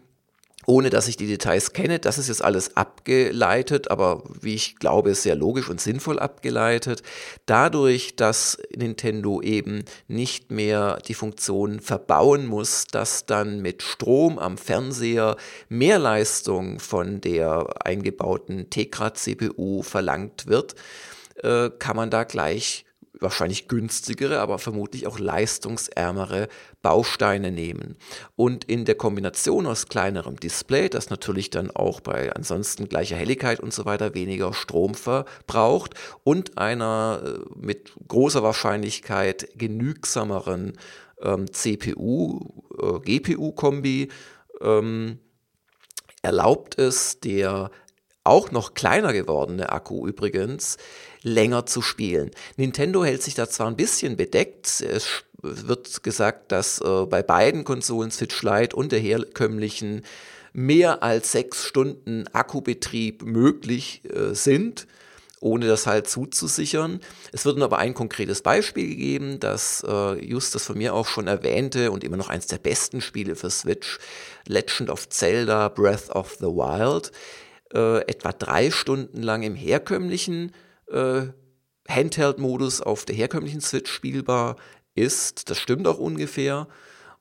ohne 0.71 0.89
dass 0.89 1.09
ich 1.09 1.17
die 1.17 1.27
Details 1.27 1.73
kenne. 1.73 1.99
Das 1.99 2.17
ist 2.17 2.29
jetzt 2.29 2.41
alles 2.41 2.77
abgeleitet, 2.77 3.91
aber 3.91 4.23
wie 4.39 4.55
ich 4.55 4.77
glaube, 4.77 5.15
sehr 5.15 5.35
logisch 5.35 5.69
und 5.69 5.81
sinnvoll 5.81 6.17
abgeleitet. 6.17 7.03
Dadurch, 7.45 8.15
dass 8.15 8.57
Nintendo 8.73 9.41
eben 9.41 9.83
nicht 10.07 10.49
mehr 10.49 10.99
die 11.05 11.13
Funktion 11.13 11.81
verbauen 11.81 12.45
muss, 12.45 12.85
dass 12.89 13.25
dann 13.25 13.61
mit 13.61 13.83
Strom 13.83 14.39
am 14.39 14.57
Fernseher 14.57 15.35
mehr 15.67 15.99
Leistung 15.99 16.79
von 16.79 17.19
der 17.19 17.67
eingebauten 17.85 18.69
Tegra-CPU 18.69 19.81
verlangt 19.81 20.47
wird, 20.47 20.75
äh, 21.43 21.69
kann 21.79 21.97
man 21.97 22.09
da 22.09 22.23
gleich 22.23 22.85
wahrscheinlich 23.21 23.67
günstigere, 23.67 24.39
aber 24.39 24.59
vermutlich 24.59 25.07
auch 25.07 25.17
leistungsärmere 25.19 26.47
Bausteine 26.81 27.51
nehmen. 27.51 27.97
Und 28.35 28.63
in 28.65 28.85
der 28.85 28.95
Kombination 28.95 29.67
aus 29.67 29.87
kleinerem 29.87 30.37
Display, 30.37 30.89
das 30.89 31.09
natürlich 31.09 31.49
dann 31.49 31.71
auch 31.71 32.01
bei 32.01 32.33
ansonsten 32.33 32.89
gleicher 32.89 33.15
Helligkeit 33.15 33.59
und 33.59 33.73
so 33.73 33.85
weiter 33.85 34.13
weniger 34.15 34.53
Strom 34.53 34.95
verbraucht 34.95 35.93
und 36.23 36.57
einer 36.57 37.21
äh, 37.23 37.39
mit 37.55 37.93
großer 38.07 38.41
Wahrscheinlichkeit 38.43 39.49
genügsameren 39.55 40.73
ähm, 41.21 41.51
CPU-GPU-Kombi 41.51 44.03
äh, 44.03 44.09
ähm, 44.61 45.19
erlaubt 46.21 46.77
es 46.77 47.19
der 47.19 47.71
auch 48.23 48.51
noch 48.51 48.73
kleiner 48.73 49.13
gewordene 49.13 49.71
Akku 49.71 50.07
übrigens, 50.07 50.77
länger 51.23 51.65
zu 51.65 51.81
spielen. 51.81 52.31
Nintendo 52.57 53.03
hält 53.03 53.23
sich 53.23 53.35
da 53.35 53.49
zwar 53.49 53.67
ein 53.67 53.75
bisschen 53.75 54.17
bedeckt, 54.17 54.81
es 54.81 55.07
wird 55.41 56.03
gesagt, 56.03 56.51
dass 56.51 56.79
äh, 56.81 57.05
bei 57.05 57.23
beiden 57.23 57.63
Konsolen 57.63 58.11
Switch 58.11 58.43
Lite 58.43 58.75
und 58.75 58.91
der 58.91 58.99
herkömmlichen 58.99 60.03
mehr 60.53 61.01
als 61.01 61.31
sechs 61.31 61.65
Stunden 61.65 62.27
Akkubetrieb 62.33 63.23
möglich 63.23 64.01
äh, 64.05 64.33
sind 64.35 64.87
ohne 65.41 65.67
das 65.67 65.87
halt 65.87 66.07
zuzusichern. 66.07 67.01
Es 67.31 67.45
wird 67.45 67.59
aber 67.59 67.79
ein 67.79 67.95
konkretes 67.95 68.41
Beispiel 68.41 68.87
gegeben, 68.87 69.39
das 69.39 69.83
äh, 69.85 70.23
Justus 70.23 70.65
von 70.65 70.77
mir 70.77 70.93
auch 70.93 71.07
schon 71.07 71.27
erwähnte 71.27 71.91
und 71.91 72.03
immer 72.03 72.17
noch 72.17 72.29
eins 72.29 72.45
der 72.45 72.59
besten 72.59 73.01
Spiele 73.01 73.35
für 73.35 73.49
Switch, 73.49 73.97
Legend 74.47 74.91
of 74.91 75.09
Zelda 75.09 75.67
Breath 75.69 76.11
of 76.11 76.37
the 76.39 76.45
Wild, 76.45 77.11
äh, 77.73 77.99
etwa 78.07 78.31
drei 78.31 78.71
Stunden 78.71 79.21
lang 79.21 79.43
im 79.43 79.55
herkömmlichen 79.55 80.51
äh, 80.87 81.23
Handheld-Modus 81.87 82.81
auf 82.81 83.05
der 83.05 83.15
herkömmlichen 83.15 83.61
Switch 83.61 83.91
spielbar 83.91 84.55
ist. 84.95 85.49
Das 85.49 85.59
stimmt 85.59 85.87
auch 85.87 85.97
ungefähr. 85.97 86.67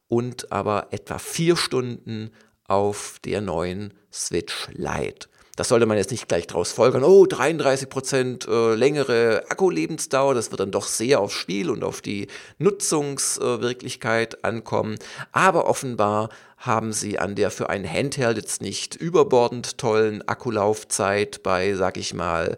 Und 0.09 0.51
aber 0.51 0.89
etwa 0.91 1.19
vier 1.19 1.57
Stunden 1.57 2.31
auf 2.65 3.19
der 3.25 3.41
neuen 3.41 3.95
Switch 4.13 4.69
Lite. 4.73 5.29
Das 5.57 5.69
sollte 5.69 5.87
man 5.87 5.99
jetzt 5.99 6.11
nicht 6.11 6.29
gleich 6.29 6.47
draus 6.47 6.73
folgern. 6.73 7.05
Oh, 7.05 7.25
33% 7.25 8.49
äh, 8.49 8.75
längere 8.75 9.45
Akkulebensdauer. 9.49 10.35
Das 10.35 10.51
wird 10.51 10.61
dann 10.61 10.71
doch 10.71 10.87
sehr 10.87 11.21
aufs 11.21 11.35
Spiel 11.35 11.71
und 11.71 11.85
auf 11.85 12.01
die 12.01 12.29
Nutzungswirklichkeit 12.59 14.35
äh, 14.35 14.39
ankommen. 14.43 14.97
Aber 15.33 15.67
offenbar 15.67 16.31
haben 16.57 16.93
sie 16.93 17.19
an 17.19 17.35
der 17.35 17.51
für 17.51 17.69
ein 17.69 17.91
Handheld 17.91 18.37
jetzt 18.37 18.63
nicht 18.63 18.95
überbordend 18.95 19.79
tollen 19.79 20.27
Akkulaufzeit 20.27 21.43
bei, 21.43 21.75
sag 21.75 21.97
ich 21.97 22.15
mal, 22.15 22.57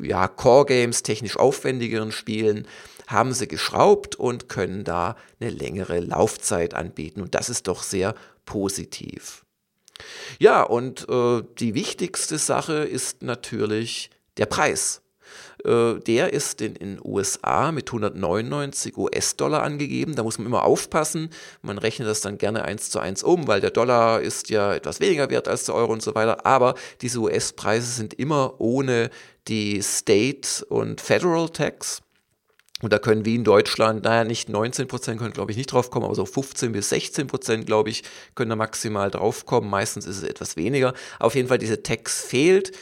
ja, 0.00 0.28
Core-Games, 0.28 1.02
technisch 1.02 1.36
aufwendigeren 1.36 2.12
Spielen, 2.12 2.66
haben 3.06 3.32
sie 3.32 3.48
geschraubt 3.48 4.16
und 4.16 4.48
können 4.48 4.84
da 4.84 5.16
eine 5.40 5.50
längere 5.50 6.00
Laufzeit 6.00 6.74
anbieten. 6.74 7.22
Und 7.22 7.34
das 7.34 7.48
ist 7.48 7.66
doch 7.66 7.82
sehr 7.82 8.14
positiv. 8.44 9.44
Ja, 10.38 10.62
und 10.62 11.08
äh, 11.08 11.42
die 11.58 11.74
wichtigste 11.74 12.38
Sache 12.38 12.84
ist 12.84 13.22
natürlich 13.22 14.10
der 14.36 14.46
Preis. 14.46 15.02
Äh, 15.64 15.94
der 16.00 16.32
ist 16.32 16.60
in 16.60 16.74
den 16.74 17.00
USA 17.02 17.72
mit 17.72 17.88
199 17.88 18.96
US-Dollar 18.96 19.62
angegeben. 19.62 20.14
Da 20.14 20.22
muss 20.22 20.38
man 20.38 20.46
immer 20.46 20.64
aufpassen. 20.64 21.30
Man 21.62 21.78
rechnet 21.78 22.08
das 22.08 22.20
dann 22.20 22.38
gerne 22.38 22.64
eins 22.64 22.90
zu 22.90 22.98
eins 23.00 23.22
um, 23.22 23.48
weil 23.48 23.60
der 23.60 23.70
Dollar 23.70 24.20
ist 24.20 24.50
ja 24.50 24.74
etwas 24.74 25.00
weniger 25.00 25.30
wert 25.30 25.48
als 25.48 25.64
der 25.64 25.74
Euro 25.74 25.92
und 25.92 26.02
so 26.02 26.14
weiter. 26.14 26.46
Aber 26.46 26.74
diese 27.00 27.18
US-Preise 27.18 27.90
sind 27.90 28.14
immer 28.14 28.60
ohne 28.60 29.10
die 29.48 29.82
State 29.82 30.64
und 30.68 31.00
Federal 31.00 31.48
Tax. 31.48 32.02
Und 32.80 32.92
da 32.92 32.98
können 32.98 33.24
wie 33.24 33.34
in 33.34 33.44
Deutschland, 33.44 34.04
naja, 34.04 34.24
nicht 34.24 34.48
19 34.48 34.86
Prozent 34.86 35.18
können, 35.18 35.32
glaube 35.32 35.50
ich, 35.50 35.56
nicht 35.56 35.72
drauf 35.72 35.90
kommen, 35.90 36.04
aber 36.04 36.14
so 36.14 36.24
15 36.24 36.72
bis 36.72 36.90
16 36.90 37.26
Prozent, 37.26 37.66
glaube 37.66 37.90
ich, 37.90 38.04
können 38.34 38.50
da 38.50 38.56
maximal 38.56 39.10
drauf 39.10 39.46
kommen. 39.46 39.68
Meistens 39.68 40.06
ist 40.06 40.18
es 40.18 40.22
etwas 40.22 40.56
weniger. 40.56 40.94
Auf 41.18 41.34
jeden 41.34 41.48
Fall, 41.48 41.58
diese 41.58 41.82
Tax 41.82 42.22
fehlt. 42.22 42.72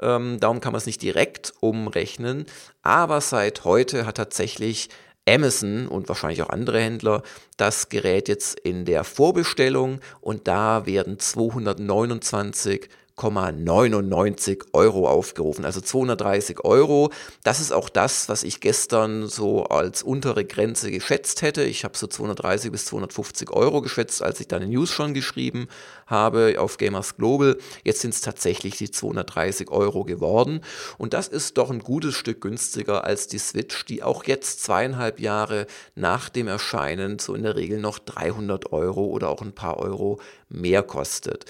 Ähm, 0.00 0.38
darum 0.38 0.60
kann 0.60 0.72
man 0.72 0.78
es 0.78 0.86
nicht 0.86 1.02
direkt 1.02 1.52
umrechnen. 1.60 2.46
Aber 2.82 3.20
seit 3.20 3.64
heute 3.64 4.06
hat 4.06 4.16
tatsächlich 4.16 4.88
Amazon 5.28 5.86
und 5.88 6.08
wahrscheinlich 6.08 6.42
auch 6.42 6.48
andere 6.48 6.80
Händler 6.80 7.22
das 7.56 7.88
Gerät 7.88 8.28
jetzt 8.28 8.58
in 8.60 8.84
der 8.84 9.04
Vorbestellung 9.04 10.00
und 10.20 10.48
da 10.48 10.86
werden 10.86 11.18
229 11.18 12.88
299 13.20 14.64
Euro 14.72 15.08
aufgerufen, 15.08 15.64
also 15.64 15.80
230 15.80 16.64
Euro. 16.64 17.10
Das 17.42 17.60
ist 17.60 17.72
auch 17.72 17.88
das, 17.88 18.28
was 18.28 18.42
ich 18.42 18.60
gestern 18.60 19.26
so 19.26 19.64
als 19.64 20.02
untere 20.02 20.44
Grenze 20.44 20.90
geschätzt 20.90 21.42
hätte. 21.42 21.62
Ich 21.62 21.84
habe 21.84 21.96
so 21.96 22.06
230 22.06 22.72
bis 22.72 22.86
250 22.86 23.50
Euro 23.50 23.82
geschätzt, 23.82 24.22
als 24.22 24.40
ich 24.40 24.48
deine 24.48 24.66
News 24.66 24.90
schon 24.90 25.12
geschrieben 25.12 25.68
habe 26.10 26.56
auf 26.58 26.76
Gamers 26.76 27.16
Global. 27.16 27.56
Jetzt 27.84 28.00
sind 28.00 28.14
es 28.14 28.20
tatsächlich 28.20 28.76
die 28.76 28.90
230 28.90 29.70
Euro 29.70 30.04
geworden. 30.04 30.60
Und 30.98 31.14
das 31.14 31.28
ist 31.28 31.56
doch 31.56 31.70
ein 31.70 31.80
gutes 31.80 32.14
Stück 32.14 32.40
günstiger 32.40 33.04
als 33.04 33.28
die 33.28 33.38
Switch, 33.38 33.84
die 33.84 34.02
auch 34.02 34.24
jetzt 34.24 34.62
zweieinhalb 34.62 35.20
Jahre 35.20 35.66
nach 35.94 36.28
dem 36.28 36.48
Erscheinen 36.48 37.18
so 37.18 37.34
in 37.34 37.44
der 37.44 37.56
Regel 37.56 37.80
noch 37.80 37.98
300 37.98 38.72
Euro 38.72 39.06
oder 39.06 39.28
auch 39.28 39.42
ein 39.42 39.54
paar 39.54 39.78
Euro 39.78 40.20
mehr 40.48 40.82
kostet. 40.82 41.44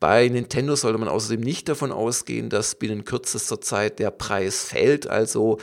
Bei 0.00 0.28
Nintendo 0.28 0.76
sollte 0.76 0.98
man 0.98 1.08
außerdem 1.08 1.40
nicht 1.40 1.68
davon 1.68 1.92
ausgehen, 1.92 2.50
dass 2.50 2.74
binnen 2.74 3.04
kürzester 3.04 3.60
Zeit 3.60 3.98
der 3.98 4.10
Preis 4.10 4.64
fällt. 4.64 5.06
Also 5.06 5.58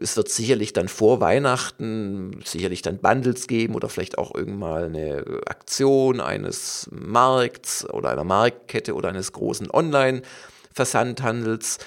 es 0.00 0.16
wird 0.16 0.28
sicherlich 0.28 0.72
dann 0.72 0.88
vor 0.88 1.20
Weihnachten 1.20 2.40
sicherlich 2.44 2.82
dann 2.82 2.98
Bundles 2.98 3.46
geben 3.46 3.74
oder 3.74 3.88
vielleicht 3.88 4.18
auch 4.18 4.34
irgendwann 4.34 4.84
eine 4.84 5.42
Aktion 5.46 6.20
eines 6.20 6.88
Markts 6.90 7.88
oder 7.90 8.10
einer 8.10 8.24
Marktkette 8.24 8.94
oder 8.94 9.10
eines 9.10 9.32
großen 9.32 9.70
Online-Versandhandels. 9.70 11.78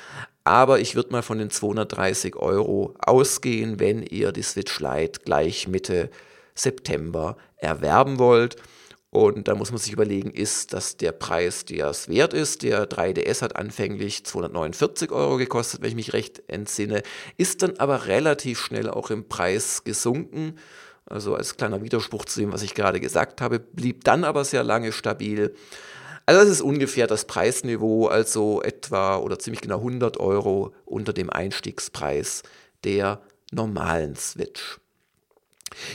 Aber 0.44 0.80
ich 0.80 0.96
würde 0.96 1.12
mal 1.12 1.24
von 1.24 1.39
den 1.39 1.50
230 1.50 2.36
Euro 2.38 2.94
ausgehen, 3.00 3.80
wenn 3.80 4.04
ihr 4.04 4.32
die 4.32 4.44
Switch 4.44 4.80
Lite 4.80 5.22
gleich 5.25 5.68
Mitte 5.68 6.12
September 6.56 7.36
erwerben 7.58 8.20
wollt. 8.20 8.56
Und 9.17 9.47
da 9.47 9.55
muss 9.55 9.71
man 9.71 9.79
sich 9.79 9.91
überlegen, 9.91 10.29
ist 10.29 10.74
das 10.74 10.95
der 10.95 11.12
Preis, 11.12 11.65
der 11.65 11.88
es 11.88 12.07
wert 12.07 12.36
ist? 12.36 12.62
Der 12.62 12.88
3DS 12.88 13.41
hat 13.41 13.55
anfänglich 13.55 14.24
249 14.24 15.12
Euro 15.12 15.38
gekostet, 15.38 15.81
wenn 15.81 15.89
ich 15.89 15.95
mich 15.95 16.13
recht 16.13 16.43
entsinne, 16.47 17.01
ist 17.36 17.63
dann 17.63 17.77
aber 17.77 18.05
relativ 18.05 18.59
schnell 18.59 18.88
auch 18.88 19.09
im 19.09 19.27
Preis 19.27 19.83
gesunken. 19.83 20.59
Also 21.07 21.33
als 21.33 21.57
kleiner 21.57 21.81
Widerspruch 21.81 22.25
zu 22.25 22.41
dem, 22.41 22.53
was 22.53 22.62
ich 22.62 22.75
gerade 22.75 23.00
gesagt 23.00 23.41
habe, 23.41 23.57
blieb 23.59 24.03
dann 24.03 24.24
aber 24.24 24.45
sehr 24.45 24.63
lange 24.63 24.91
stabil. 24.91 25.55
Also 26.27 26.41
das 26.41 26.50
ist 26.50 26.62
ungefähr 26.62 27.07
das 27.07 27.25
Preisniveau, 27.25 28.05
also 28.05 28.62
etwa 28.62 29.17
oder 29.17 29.39
ziemlich 29.39 29.62
genau 29.62 29.77
100 29.77 30.19
Euro 30.19 30.75
unter 30.86 31.12
dem 31.12 31.31
Einstiegspreis 31.31 32.43
der 32.83 33.24
normalen 33.51 34.15
Switch. 34.15 34.79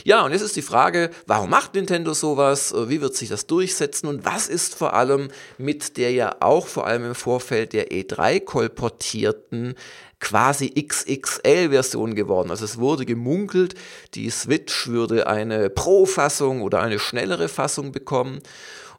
Ja, 0.03 0.25
und 0.25 0.31
jetzt 0.31 0.41
ist 0.41 0.55
die 0.55 0.61
Frage, 0.61 1.09
warum 1.27 1.49
macht 1.49 1.73
Nintendo 1.73 2.13
sowas? 2.13 2.71
Äh, 2.71 2.89
wie 2.89 3.01
wird 3.01 3.15
sich 3.15 3.29
das 3.29 3.47
durchsetzen? 3.47 4.07
Und 4.07 4.25
was 4.25 4.47
ist 4.47 4.75
vor 4.75 4.93
allem 4.93 5.29
mit 5.57 5.97
der 5.97 6.11
ja 6.11 6.35
auch 6.39 6.67
vor 6.67 6.87
allem 6.87 7.05
im 7.05 7.15
Vorfeld 7.15 7.73
der 7.73 7.91
E3 7.91 8.39
kolportierten 8.41 9.75
quasi 10.23 10.69
XXL-Version 10.69 12.15
geworden. 12.15 12.49
Also 12.49 12.63
es 12.63 12.77
wurde 12.77 13.05
gemunkelt, 13.05 13.75
die 14.13 14.29
Switch 14.29 14.87
würde 14.87 15.27
eine 15.27 15.69
Pro-Fassung 15.69 16.61
oder 16.61 16.79
eine 16.79 16.97
schnellere 16.97 17.49
Fassung 17.49 17.91
bekommen. 17.91 18.39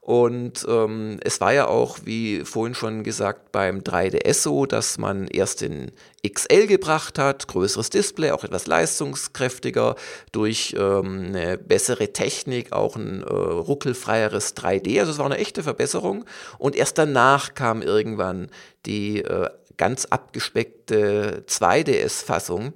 Und 0.04 0.66
ähm, 0.68 1.18
es 1.24 1.40
war 1.40 1.54
ja 1.54 1.66
auch, 1.66 2.00
wie 2.04 2.44
vorhin 2.44 2.74
schon 2.74 3.04
gesagt, 3.04 3.52
beim 3.52 3.80
3DS 3.80 4.34
so, 4.34 4.66
dass 4.66 4.98
man 4.98 5.26
erst 5.28 5.62
den 5.62 5.92
XL 6.28 6.66
gebracht 6.66 7.18
hat, 7.18 7.48
größeres 7.48 7.88
Display, 7.88 8.30
auch 8.30 8.44
etwas 8.44 8.66
leistungskräftiger, 8.66 9.94
durch 10.30 10.76
ähm, 10.78 11.28
eine 11.28 11.56
bessere 11.56 12.12
Technik, 12.12 12.72
auch 12.72 12.96
ein 12.96 13.22
äh, 13.22 13.32
ruckelfreieres 13.32 14.54
3D. 14.54 15.00
Also 15.00 15.12
es 15.12 15.18
war 15.18 15.24
eine 15.24 15.38
echte 15.38 15.62
Verbesserung. 15.62 16.26
Und 16.58 16.76
erst 16.76 16.98
danach 16.98 17.54
kam 17.54 17.80
irgendwann 17.80 18.50
die 18.84 19.22
äh, 19.22 19.48
ganz 19.78 20.04
abgespeckte 20.04 21.44
2DS-Fassung 21.46 22.74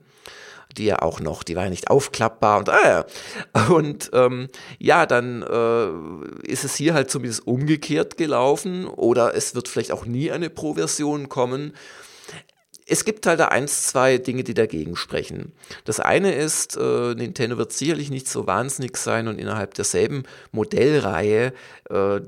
die 0.79 0.87
ja 0.87 1.03
auch 1.03 1.21
noch, 1.21 1.43
die 1.43 1.57
war 1.57 1.65
ja 1.65 1.71
nicht 1.71 1.91
aufklappbar 1.91 2.59
und, 2.59 2.69
äh, 2.69 3.05
und 3.73 4.11
ähm, 4.13 4.49
ja, 4.79 5.07
dann 5.07 5.43
äh, 5.43 6.51
ist 6.51 6.65
es 6.65 6.75
hier 6.77 6.95
halt 6.95 7.11
zumindest 7.11 7.47
umgekehrt 7.47 8.17
gelaufen 8.17 8.87
oder 8.87 9.35
es 9.35 9.55
wird 9.55 9.69
vielleicht 9.69 9.93
auch 9.93 10.07
nie 10.07 10.31
eine 10.31 10.51
Pro-Version 10.51 11.29
kommen 11.29 11.73
es 12.91 13.05
gibt 13.05 13.27
halt 13.27 13.39
da 13.39 13.49
eins, 13.49 13.87
zwei 13.87 14.17
Dinge, 14.17 14.45
die 14.45 14.55
dagegen 14.55 14.97
sprechen. 14.97 15.53
Das 15.85 16.01
eine 16.01 16.35
ist, 16.35 16.77
äh, 16.77 17.15
Nintendo 17.15 17.59
wird 17.59 17.73
sicherlich 17.73 18.11
nicht 18.11 18.27
so 18.29 18.47
wahnsinnig 18.47 18.97
sein 18.97 19.29
und 19.29 19.39
innerhalb 19.39 19.75
derselben 19.75 20.23
Modellreihe 20.53 21.53
äh, 21.91 22.21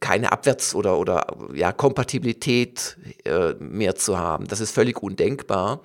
keine 0.00 0.32
Abwärts- 0.32 0.74
oder, 0.74 0.98
oder 0.98 1.26
ja, 1.54 1.72
Kompatibilität 1.72 2.98
äh, 3.24 3.54
mehr 3.54 3.94
zu 3.96 4.18
haben. 4.18 4.46
Das 4.48 4.60
ist 4.60 4.74
völlig 4.74 5.02
undenkbar. 5.02 5.80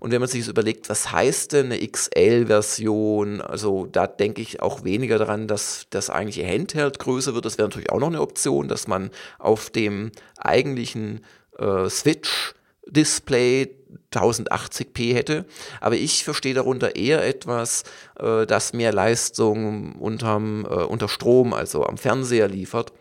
Und 0.00 0.10
wenn 0.10 0.20
man 0.20 0.28
sich 0.28 0.48
überlegt, 0.48 0.88
was 0.88 1.12
heißt 1.12 1.52
denn 1.52 1.66
eine 1.66 1.86
XL-Version, 1.86 3.40
also 3.40 3.86
da 3.86 4.08
denke 4.08 4.42
ich 4.42 4.60
auch 4.60 4.82
weniger 4.82 5.18
daran, 5.18 5.46
dass 5.46 5.86
das 5.90 6.10
eigentliche 6.10 6.46
Handheld 6.46 6.98
größer 6.98 7.34
wird. 7.34 7.44
Das 7.44 7.58
wäre 7.58 7.68
natürlich 7.68 7.90
auch 7.90 8.00
noch 8.00 8.08
eine 8.08 8.20
Option, 8.20 8.66
dass 8.66 8.88
man 8.88 9.10
auf 9.38 9.70
dem 9.70 10.10
eigentlichen 10.36 11.24
äh, 11.58 11.88
Switch 11.88 12.56
Display 12.86 13.76
1080p 14.12 15.14
hätte. 15.14 15.44
Aber 15.80 15.96
ich 15.96 16.24
verstehe 16.24 16.54
darunter 16.54 16.96
eher 16.96 17.26
etwas, 17.26 17.84
äh, 18.18 18.46
das 18.46 18.72
mehr 18.72 18.92
Leistung 18.92 19.96
unterm, 19.96 20.64
äh, 20.64 20.84
unter 20.84 21.08
Strom, 21.08 21.52
also 21.52 21.84
am 21.84 21.98
Fernseher 21.98 22.48
liefert. 22.48 22.92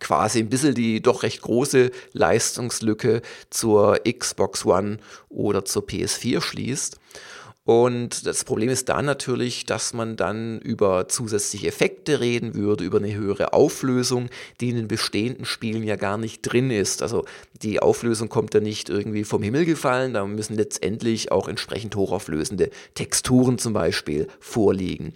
Quasi 0.00 0.40
ein 0.40 0.50
bisschen 0.50 0.74
die 0.74 1.00
doch 1.00 1.22
recht 1.22 1.40
große 1.42 1.90
Leistungslücke 2.12 3.22
zur 3.48 4.00
Xbox 4.00 4.66
One 4.66 4.98
oder 5.28 5.64
zur 5.64 5.86
PS4 5.86 6.40
schließt. 6.40 6.98
Und 7.64 8.26
das 8.26 8.44
Problem 8.44 8.68
ist 8.68 8.90
da 8.90 9.00
natürlich, 9.00 9.64
dass 9.64 9.94
man 9.94 10.16
dann 10.16 10.60
über 10.60 11.08
zusätzliche 11.08 11.68
Effekte 11.68 12.20
reden 12.20 12.54
würde, 12.54 12.84
über 12.84 12.98
eine 12.98 13.14
höhere 13.14 13.54
Auflösung, 13.54 14.28
die 14.60 14.68
in 14.68 14.76
den 14.76 14.88
bestehenden 14.88 15.46
Spielen 15.46 15.82
ja 15.82 15.96
gar 15.96 16.18
nicht 16.18 16.42
drin 16.42 16.70
ist. 16.70 17.00
Also 17.00 17.24
die 17.62 17.80
Auflösung 17.80 18.28
kommt 18.28 18.52
ja 18.52 18.60
nicht 18.60 18.90
irgendwie 18.90 19.24
vom 19.24 19.42
Himmel 19.42 19.64
gefallen, 19.64 20.12
da 20.12 20.26
müssen 20.26 20.56
letztendlich 20.56 21.32
auch 21.32 21.48
entsprechend 21.48 21.96
hochauflösende 21.96 22.68
Texturen 22.94 23.56
zum 23.56 23.72
Beispiel 23.72 24.28
vorliegen. 24.40 25.14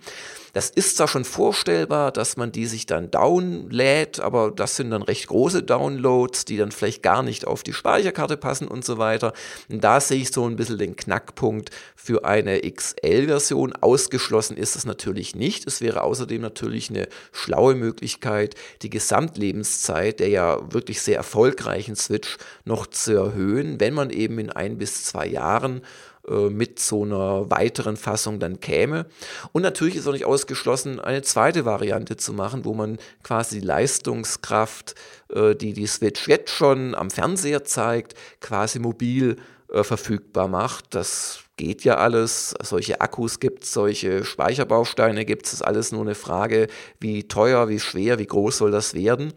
Das 0.53 0.71
ist 0.71 0.97
zwar 0.97 1.09
schon 1.09 1.25
vorstellbar, 1.25 2.13
dass 2.13 2.37
man 2.37 2.53
die 2.53 2.67
sich 2.67 2.87
dann 2.87 3.11
downlädt, 3.11 4.21
aber 4.21 4.51
das 4.51 4.77
sind 4.77 4.91
dann 4.91 5.03
recht 5.03 5.29
große 5.29 5.63
Downloads, 5.63 6.45
die 6.45 6.57
dann 6.57 6.73
vielleicht 6.73 7.03
gar 7.03 7.23
nicht 7.23 7.47
auf 7.47 7.63
die 7.63 7.73
Speicherkarte 7.73 8.37
passen 8.37 8.69
und 8.69 8.85
so 8.85 8.99
weiter. 8.99 9.33
Und 9.71 9.83
da 9.83 10.01
sehe 10.01 10.21
ich 10.21 10.31
so 10.33 10.47
ein 10.47 10.57
bisschen 10.57 10.79
den 10.79 10.97
Knackpunkt 10.97 11.71
für 11.97 12.25
eine 12.25 12.61
XL-Version. 12.61 13.75
Ausgeschlossen 13.75 14.57
ist 14.57 14.77
es 14.77 14.85
natürlich 14.85 15.35
nicht. 15.35 15.67
Es 15.67 15.81
wäre 15.81 16.03
außerdem 16.03 16.41
natürlich 16.41 16.91
eine 16.91 17.09
schlaue 17.33 17.75
Möglichkeit, 17.75 18.55
die 18.83 18.91
Gesamtlebenszeit 18.91 20.19
der 20.19 20.29
ja 20.29 20.73
wirklich 20.73 21.01
sehr 21.03 21.17
erfolgreichen 21.17 21.97
Switch 21.97 22.39
noch 22.65 22.87
zu 22.87 23.13
erhöhen, 23.15 23.81
wenn 23.81 23.95
man 23.95 24.11
eben 24.11 24.39
in 24.39 24.51
ein 24.51 24.79
bis 24.79 25.05
zwei 25.05 25.27
Jahren 25.27 25.83
äh, 26.29 26.51
mit 26.51 26.79
so 26.79 27.05
einer 27.05 27.51
weiteren 27.51 27.97
Fassung 27.97 28.39
dann 28.39 28.61
käme. 28.61 29.07
Und 29.53 29.63
natürlich 29.63 29.97
ist 29.97 30.07
auch 30.07 30.13
nicht 30.13 30.25
ausgeschlossen, 30.25 31.01
eine 31.01 31.23
zweite 31.23 31.65
Variante 31.65 32.17
zu 32.17 32.33
machen, 32.33 32.65
wo 32.65 32.75
man 32.75 32.99
quasi 33.23 33.61
die 33.61 33.67
Leistungskraft, 33.67 34.95
äh, 35.33 35.55
die 35.55 35.73
die 35.73 35.87
Switch 35.87 36.29
jetzt 36.29 36.51
schon 36.51 36.95
am 36.95 37.11
Fernseher 37.11 37.65
zeigt, 37.65 38.15
quasi 38.41 38.79
mobil 38.79 39.37
äh, 39.73 39.83
verfügbar 39.83 40.49
macht. 40.49 40.95
Das 40.95 41.48
geht 41.59 41.85
ja 41.85 41.99
alles. 41.99 42.55
Solche 42.63 43.03
Akkus 43.03 43.41
gibt 43.41 43.65
es, 43.65 43.75
solche 43.75 44.25
Speicherbausteine 44.25 45.27
gibt 45.27 45.45
es. 45.45 45.53
Ist 45.53 45.63
alles 45.63 45.93
nur 45.93 46.01
eine 46.01 46.15
Frage, 46.15 46.69
wie 46.99 47.29
teuer, 47.29 47.69
wie 47.69 47.81
schwer, 47.81 48.19
wie 48.19 48.27
groß 48.27 48.57
soll 48.57 48.71
das 48.71 48.95
werden. 48.95 49.35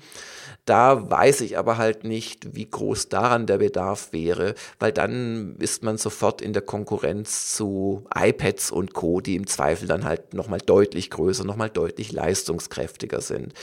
Da 0.65 1.09
weiß 1.09 1.41
ich 1.41 1.57
aber 1.57 1.77
halt 1.77 2.03
nicht, 2.03 2.55
wie 2.55 2.69
groß 2.69 3.09
daran 3.09 3.47
der 3.47 3.57
Bedarf 3.57 4.13
wäre, 4.13 4.53
weil 4.79 4.91
dann 4.91 5.55
ist 5.57 5.83
man 5.83 5.97
sofort 5.97 6.41
in 6.41 6.53
der 6.53 6.61
Konkurrenz 6.61 7.55
zu 7.55 8.05
iPads 8.15 8.71
und 8.71 8.93
Co., 8.93 9.21
die 9.21 9.35
im 9.35 9.47
Zweifel 9.47 9.87
dann 9.87 10.05
halt 10.05 10.35
nochmal 10.35 10.59
deutlich 10.59 11.09
größer, 11.09 11.43
nochmal 11.43 11.71
deutlich 11.71 12.11
leistungskräftiger 12.11 13.21
sind. 13.21 13.53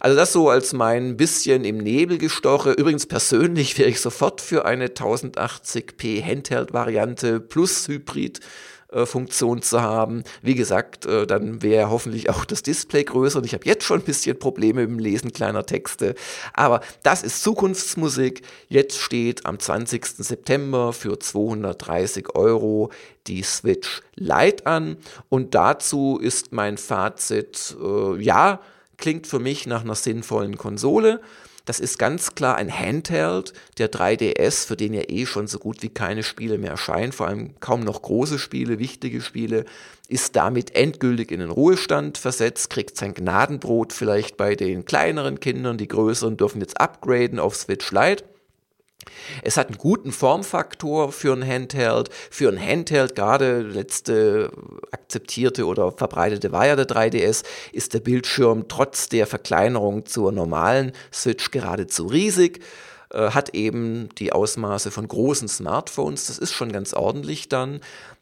Also 0.00 0.16
das 0.16 0.32
so 0.32 0.48
als 0.48 0.72
mein 0.72 1.16
bisschen 1.16 1.64
im 1.64 1.78
Nebel 1.78 2.18
gestoche. 2.18 2.72
Übrigens 2.72 3.06
persönlich 3.06 3.78
wäre 3.78 3.90
ich 3.90 4.00
sofort 4.00 4.40
für 4.40 4.64
eine 4.64 4.88
1080p 4.88 6.24
Handheld-Variante 6.24 7.40
plus 7.40 7.88
Hybrid 7.88 8.40
Funktion 9.06 9.62
zu 9.62 9.80
haben. 9.80 10.22
Wie 10.42 10.54
gesagt, 10.54 11.06
äh, 11.06 11.26
dann 11.26 11.62
wäre 11.62 11.90
hoffentlich 11.90 12.28
auch 12.30 12.44
das 12.44 12.62
Display 12.62 13.04
größer 13.04 13.38
und 13.38 13.46
ich 13.46 13.54
habe 13.54 13.64
jetzt 13.64 13.84
schon 13.84 14.00
ein 14.00 14.04
bisschen 14.04 14.38
Probleme 14.38 14.86
dem 14.86 14.98
Lesen 14.98 15.32
kleiner 15.32 15.64
Texte. 15.64 16.14
Aber 16.52 16.80
das 17.02 17.22
ist 17.22 17.42
Zukunftsmusik. 17.42 18.42
Jetzt 18.68 18.98
steht 18.98 19.46
am 19.46 19.58
20. 19.58 20.04
September 20.18 20.92
für 20.92 21.18
230 21.18 22.34
Euro 22.34 22.90
die 23.26 23.42
Switch 23.42 24.02
Lite 24.14 24.66
an 24.66 24.96
und 25.28 25.54
dazu 25.54 26.18
ist 26.20 26.52
mein 26.52 26.76
Fazit, 26.76 27.76
äh, 27.82 28.20
ja, 28.20 28.60
klingt 28.96 29.26
für 29.26 29.38
mich 29.38 29.66
nach 29.66 29.82
einer 29.82 29.94
sinnvollen 29.94 30.56
Konsole. 30.56 31.20
Das 31.64 31.78
ist 31.78 31.98
ganz 31.98 32.34
klar 32.34 32.56
ein 32.56 32.76
Handheld, 32.76 33.52
der 33.78 33.90
3DS, 33.90 34.66
für 34.66 34.76
den 34.76 34.94
ja 34.94 35.02
eh 35.08 35.26
schon 35.26 35.46
so 35.46 35.58
gut 35.58 35.82
wie 35.82 35.90
keine 35.90 36.24
Spiele 36.24 36.58
mehr 36.58 36.72
erscheinen, 36.72 37.12
vor 37.12 37.28
allem 37.28 37.54
kaum 37.60 37.80
noch 37.80 38.02
große 38.02 38.40
Spiele, 38.40 38.80
wichtige 38.80 39.20
Spiele, 39.20 39.64
ist 40.08 40.34
damit 40.34 40.74
endgültig 40.74 41.30
in 41.30 41.38
den 41.38 41.50
Ruhestand 41.50 42.18
versetzt, 42.18 42.68
kriegt 42.70 42.96
sein 42.96 43.14
Gnadenbrot 43.14 43.92
vielleicht 43.92 44.36
bei 44.36 44.56
den 44.56 44.84
kleineren 44.84 45.38
Kindern, 45.38 45.78
die 45.78 45.88
größeren 45.88 46.36
dürfen 46.36 46.60
jetzt 46.60 46.80
upgraden 46.80 47.38
auf 47.38 47.54
Switch 47.54 47.92
Lite. 47.92 48.24
Es 49.42 49.56
hat 49.56 49.68
einen 49.68 49.78
guten 49.78 50.12
Formfaktor 50.12 51.12
für 51.12 51.32
ein 51.32 51.46
Handheld. 51.46 52.10
Für 52.30 52.48
ein 52.48 52.60
Handheld, 52.60 53.14
gerade 53.14 53.60
letzte 53.60 54.50
akzeptierte 54.90 55.66
oder 55.66 55.92
verbreitete 55.92 56.52
war 56.52 56.66
ja 56.66 56.76
der 56.76 56.86
3DS, 56.86 57.44
ist 57.72 57.94
der 57.94 58.00
Bildschirm 58.00 58.66
trotz 58.68 59.08
der 59.08 59.26
Verkleinerung 59.26 60.06
zur 60.06 60.32
normalen 60.32 60.92
Switch 61.12 61.50
geradezu 61.50 62.06
riesig 62.06 62.60
äh, 63.12 63.30
hat 63.30 63.54
eben 63.54 64.08
die 64.18 64.32
Ausmaße 64.32 64.90
von 64.90 65.06
großen 65.06 65.48
Smartphones. 65.48 66.26
Das 66.26 66.38
ist 66.38 66.52
schon 66.52 66.72
ganz 66.72 66.94
ordentlich 66.94 67.48
dann 67.48 67.80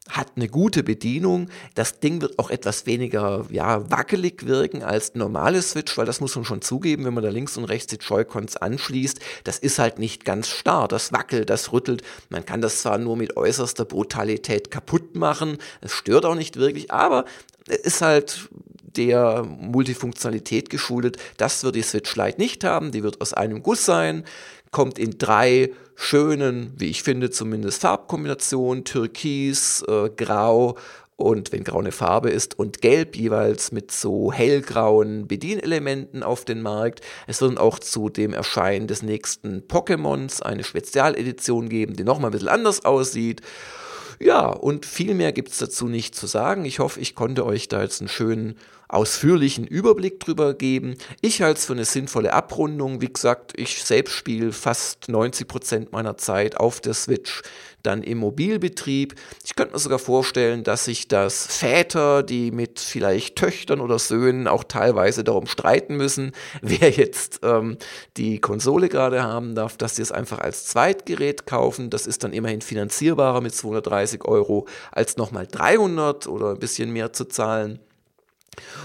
hat 0.09 0.33
eine 0.37 0.49
gute 0.49 0.83
Bedienung. 0.83 1.49
Das 1.75 2.01
Ding 2.01 2.21
wird 2.21 2.39
auch 2.39 2.51
etwas 2.51 2.87
weniger 2.87 3.47
ja, 3.51 3.91
wackelig 3.91 4.47
wirken 4.47 4.83
als 4.83 5.15
normale 5.15 5.63
Switch, 5.63 5.97
weil 5.97 6.07
das 6.07 6.21
muss 6.21 6.35
man 6.35 6.45
schon 6.45 6.63
zugeben, 6.63 7.05
wenn 7.05 7.15
man 7.15 7.23
da 7.23 7.31
links 7.31 7.57
und 7.57 7.65
rechts 7.65 7.87
die 7.89 7.97
Joy-Cons 7.97 8.57
anschließt. 8.57 9.21
Das 9.45 9.59
ist 9.59 9.79
halt 9.79 9.99
nicht 9.99 10.25
ganz 10.25 10.49
starr, 10.49 10.89
das 10.89 11.13
wackelt, 11.13 11.51
das 11.51 11.73
rüttelt. 11.73 12.03
Man 12.29 12.45
kann 12.45 12.61
das 12.61 12.83
zwar 12.83 12.99
nur 12.99 13.17
mit 13.17 13.37
äußerster 13.37 13.85
Brutalität 13.85 14.71
kaputt 14.71 15.15
machen, 15.15 15.59
es 15.81 15.93
stört 15.93 16.25
auch 16.25 16.35
nicht 16.35 16.57
wirklich, 16.57 16.91
aber 16.91 17.25
es 17.69 17.79
ist 17.79 18.01
halt 18.01 18.49
der 18.97 19.45
Multifunktionalität 19.45 20.69
geschuldet. 20.69 21.17
Das 21.37 21.63
wird 21.63 21.77
die 21.77 21.83
Switch 21.83 22.17
Lite 22.17 22.41
nicht 22.41 22.65
haben, 22.65 22.91
die 22.91 23.05
wird 23.05 23.21
aus 23.21 23.33
einem 23.33 23.63
Guss 23.63 23.85
sein 23.85 24.25
kommt 24.71 24.99
in 24.99 25.19
drei 25.19 25.73
schönen, 25.97 26.73
wie 26.77 26.87
ich 26.87 27.03
finde 27.03 27.31
zumindest, 27.31 27.83
Farbkombinationen, 27.83 28.85
Türkis, 28.85 29.83
äh, 29.87 30.09
Grau 30.17 30.77
und 31.21 31.53
wenn 31.53 31.65
grau 31.65 31.79
eine 31.79 31.93
Farbe 31.93 32.31
ist 32.31 32.59
und 32.59 32.81
gelb 32.81 33.17
jeweils 33.17 33.73
mit 33.73 33.93
so 33.93 34.33
hellgrauen 34.33 35.29
Bedienelementen 35.29 36.23
auf 36.23 36.45
den 36.45 36.63
Markt. 36.63 37.01
Es 37.27 37.41
wird 37.41 37.59
auch 37.59 37.79
zu 37.79 38.09
dem 38.09 38.33
Erscheinen 38.33 38.87
des 38.87 39.03
nächsten 39.03 39.63
Pokémons 39.69 40.43
eine 40.43 40.65
Spezialedition 40.65 41.69
geben, 41.69 41.95
die 41.95 42.05
nochmal 42.05 42.31
ein 42.31 42.33
bisschen 42.33 42.49
anders 42.49 42.85
aussieht. 42.85 43.43
Ja, 44.23 44.49
und 44.49 44.85
viel 44.85 45.15
mehr 45.15 45.33
gibt 45.33 45.51
es 45.51 45.59
dazu 45.59 45.89
nicht 45.89 46.15
zu 46.15 46.27
sagen. 46.27 46.67
Ich 46.67 46.79
hoffe, 46.79 47.01
ich 47.01 47.15
konnte 47.15 47.47
euch 47.47 47.69
da 47.69 47.83
jetzt 47.83 48.01
einen 48.01 48.09
schönen 48.09 48.57
ausführlichen 48.91 49.67
Überblick 49.67 50.21
drüber 50.21 50.53
geben. 50.53 50.97
Ich 51.21 51.43
halte 51.43 51.59
es 51.59 51.67
für 51.67 51.73
eine 51.73 51.85
sinnvolle 51.85 52.33
Abrundung. 52.33 53.01
Wie 53.01 53.13
gesagt, 53.13 53.53
ich 53.57 53.83
selbst 53.83 54.13
spiele 54.13 54.53
fast 54.53 55.09
90 55.09 55.49
Prozent 55.49 55.93
meiner 55.93 56.17
Zeit 56.17 56.57
auf 56.57 56.81
der 56.81 56.95
Switch 56.95 57.43
dann 57.83 58.03
im 58.03 58.19
Mobilbetrieb. 58.19 59.15
Ich 59.45 59.55
könnte 59.57 59.73
mir 59.73 59.79
sogar 59.79 59.99
vorstellen, 59.99 60.65
dass 60.65 60.85
sich 60.85 61.09
das 61.09 61.47
Väter, 61.47 62.23
die 62.23 62.51
mit 62.51 62.81
vielleicht 62.81 63.37
Töchtern 63.37 63.81
oder 63.81 63.99
Söhnen 63.99 64.47
auch 64.47 64.65
teilweise 64.65 65.25
darum 65.25 65.47
streiten 65.47 65.97
müssen, 65.97 66.33
wer 66.63 66.91
jetzt 66.91 67.41
ähm, 67.43 67.77
die 68.17 68.41
Konsole 68.41 68.89
gerade 68.89 69.23
haben 69.23 69.55
darf, 69.55 69.77
dass 69.77 69.97
sie 69.97 70.03
es 70.03 70.13
einfach 70.13 70.39
als 70.39 70.67
Zweitgerät 70.67 71.47
kaufen. 71.47 71.91
Das 71.91 72.07
ist 72.07 72.25
dann 72.25 72.33
immerhin 72.33 72.61
finanzierbarer 72.61 73.41
mit 73.41 73.55
230 73.55 74.25
Euro 74.25 74.67
als 74.93 75.17
nochmal 75.17 75.47
300 75.47 76.27
oder 76.27 76.51
ein 76.51 76.59
bisschen 76.59 76.93
mehr 76.93 77.13
zu 77.13 77.27
zahlen. 77.27 77.81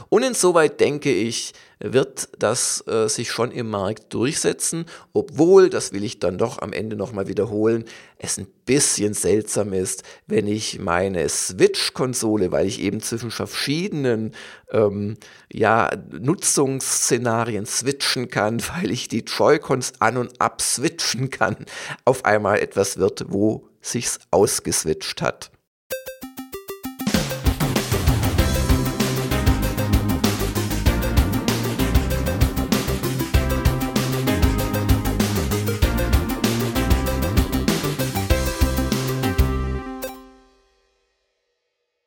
Und 0.09 0.23
insoweit 0.23 0.79
denke 0.79 1.11
ich, 1.11 1.53
wird 1.79 2.29
das 2.39 2.83
äh, 2.87 3.07
sich 3.09 3.31
schon 3.31 3.51
im 3.51 3.69
Markt 3.69 4.13
durchsetzen, 4.13 4.85
obwohl, 5.13 5.69
das 5.69 5.91
will 5.91 6.03
ich 6.03 6.19
dann 6.19 6.37
doch 6.37 6.61
am 6.61 6.71
Ende 6.71 6.95
nochmal 6.95 7.27
wiederholen, 7.27 7.85
es 8.17 8.37
ein 8.37 8.47
bisschen 8.65 9.13
seltsam 9.13 9.73
ist, 9.73 10.03
wenn 10.27 10.47
ich 10.47 10.79
meine 10.79 11.27
Switch-Konsole, 11.27 12.51
weil 12.51 12.67
ich 12.67 12.79
eben 12.79 13.01
zwischen 13.01 13.31
verschiedenen 13.31 14.33
ähm, 14.71 15.17
ja, 15.51 15.91
Nutzungsszenarien 16.11 17.65
switchen 17.65 18.29
kann, 18.29 18.61
weil 18.75 18.91
ich 18.91 19.07
die 19.07 19.25
Joy-Cons 19.25 19.93
an 19.99 20.17
und 20.17 20.39
ab 20.39 20.61
switchen 20.61 21.29
kann, 21.29 21.65
auf 22.05 22.23
einmal 22.25 22.59
etwas 22.59 22.97
wird, 22.97 23.25
wo 23.29 23.67
sich's 23.81 24.19
ausgeswitcht 24.31 25.21
hat. 25.21 25.51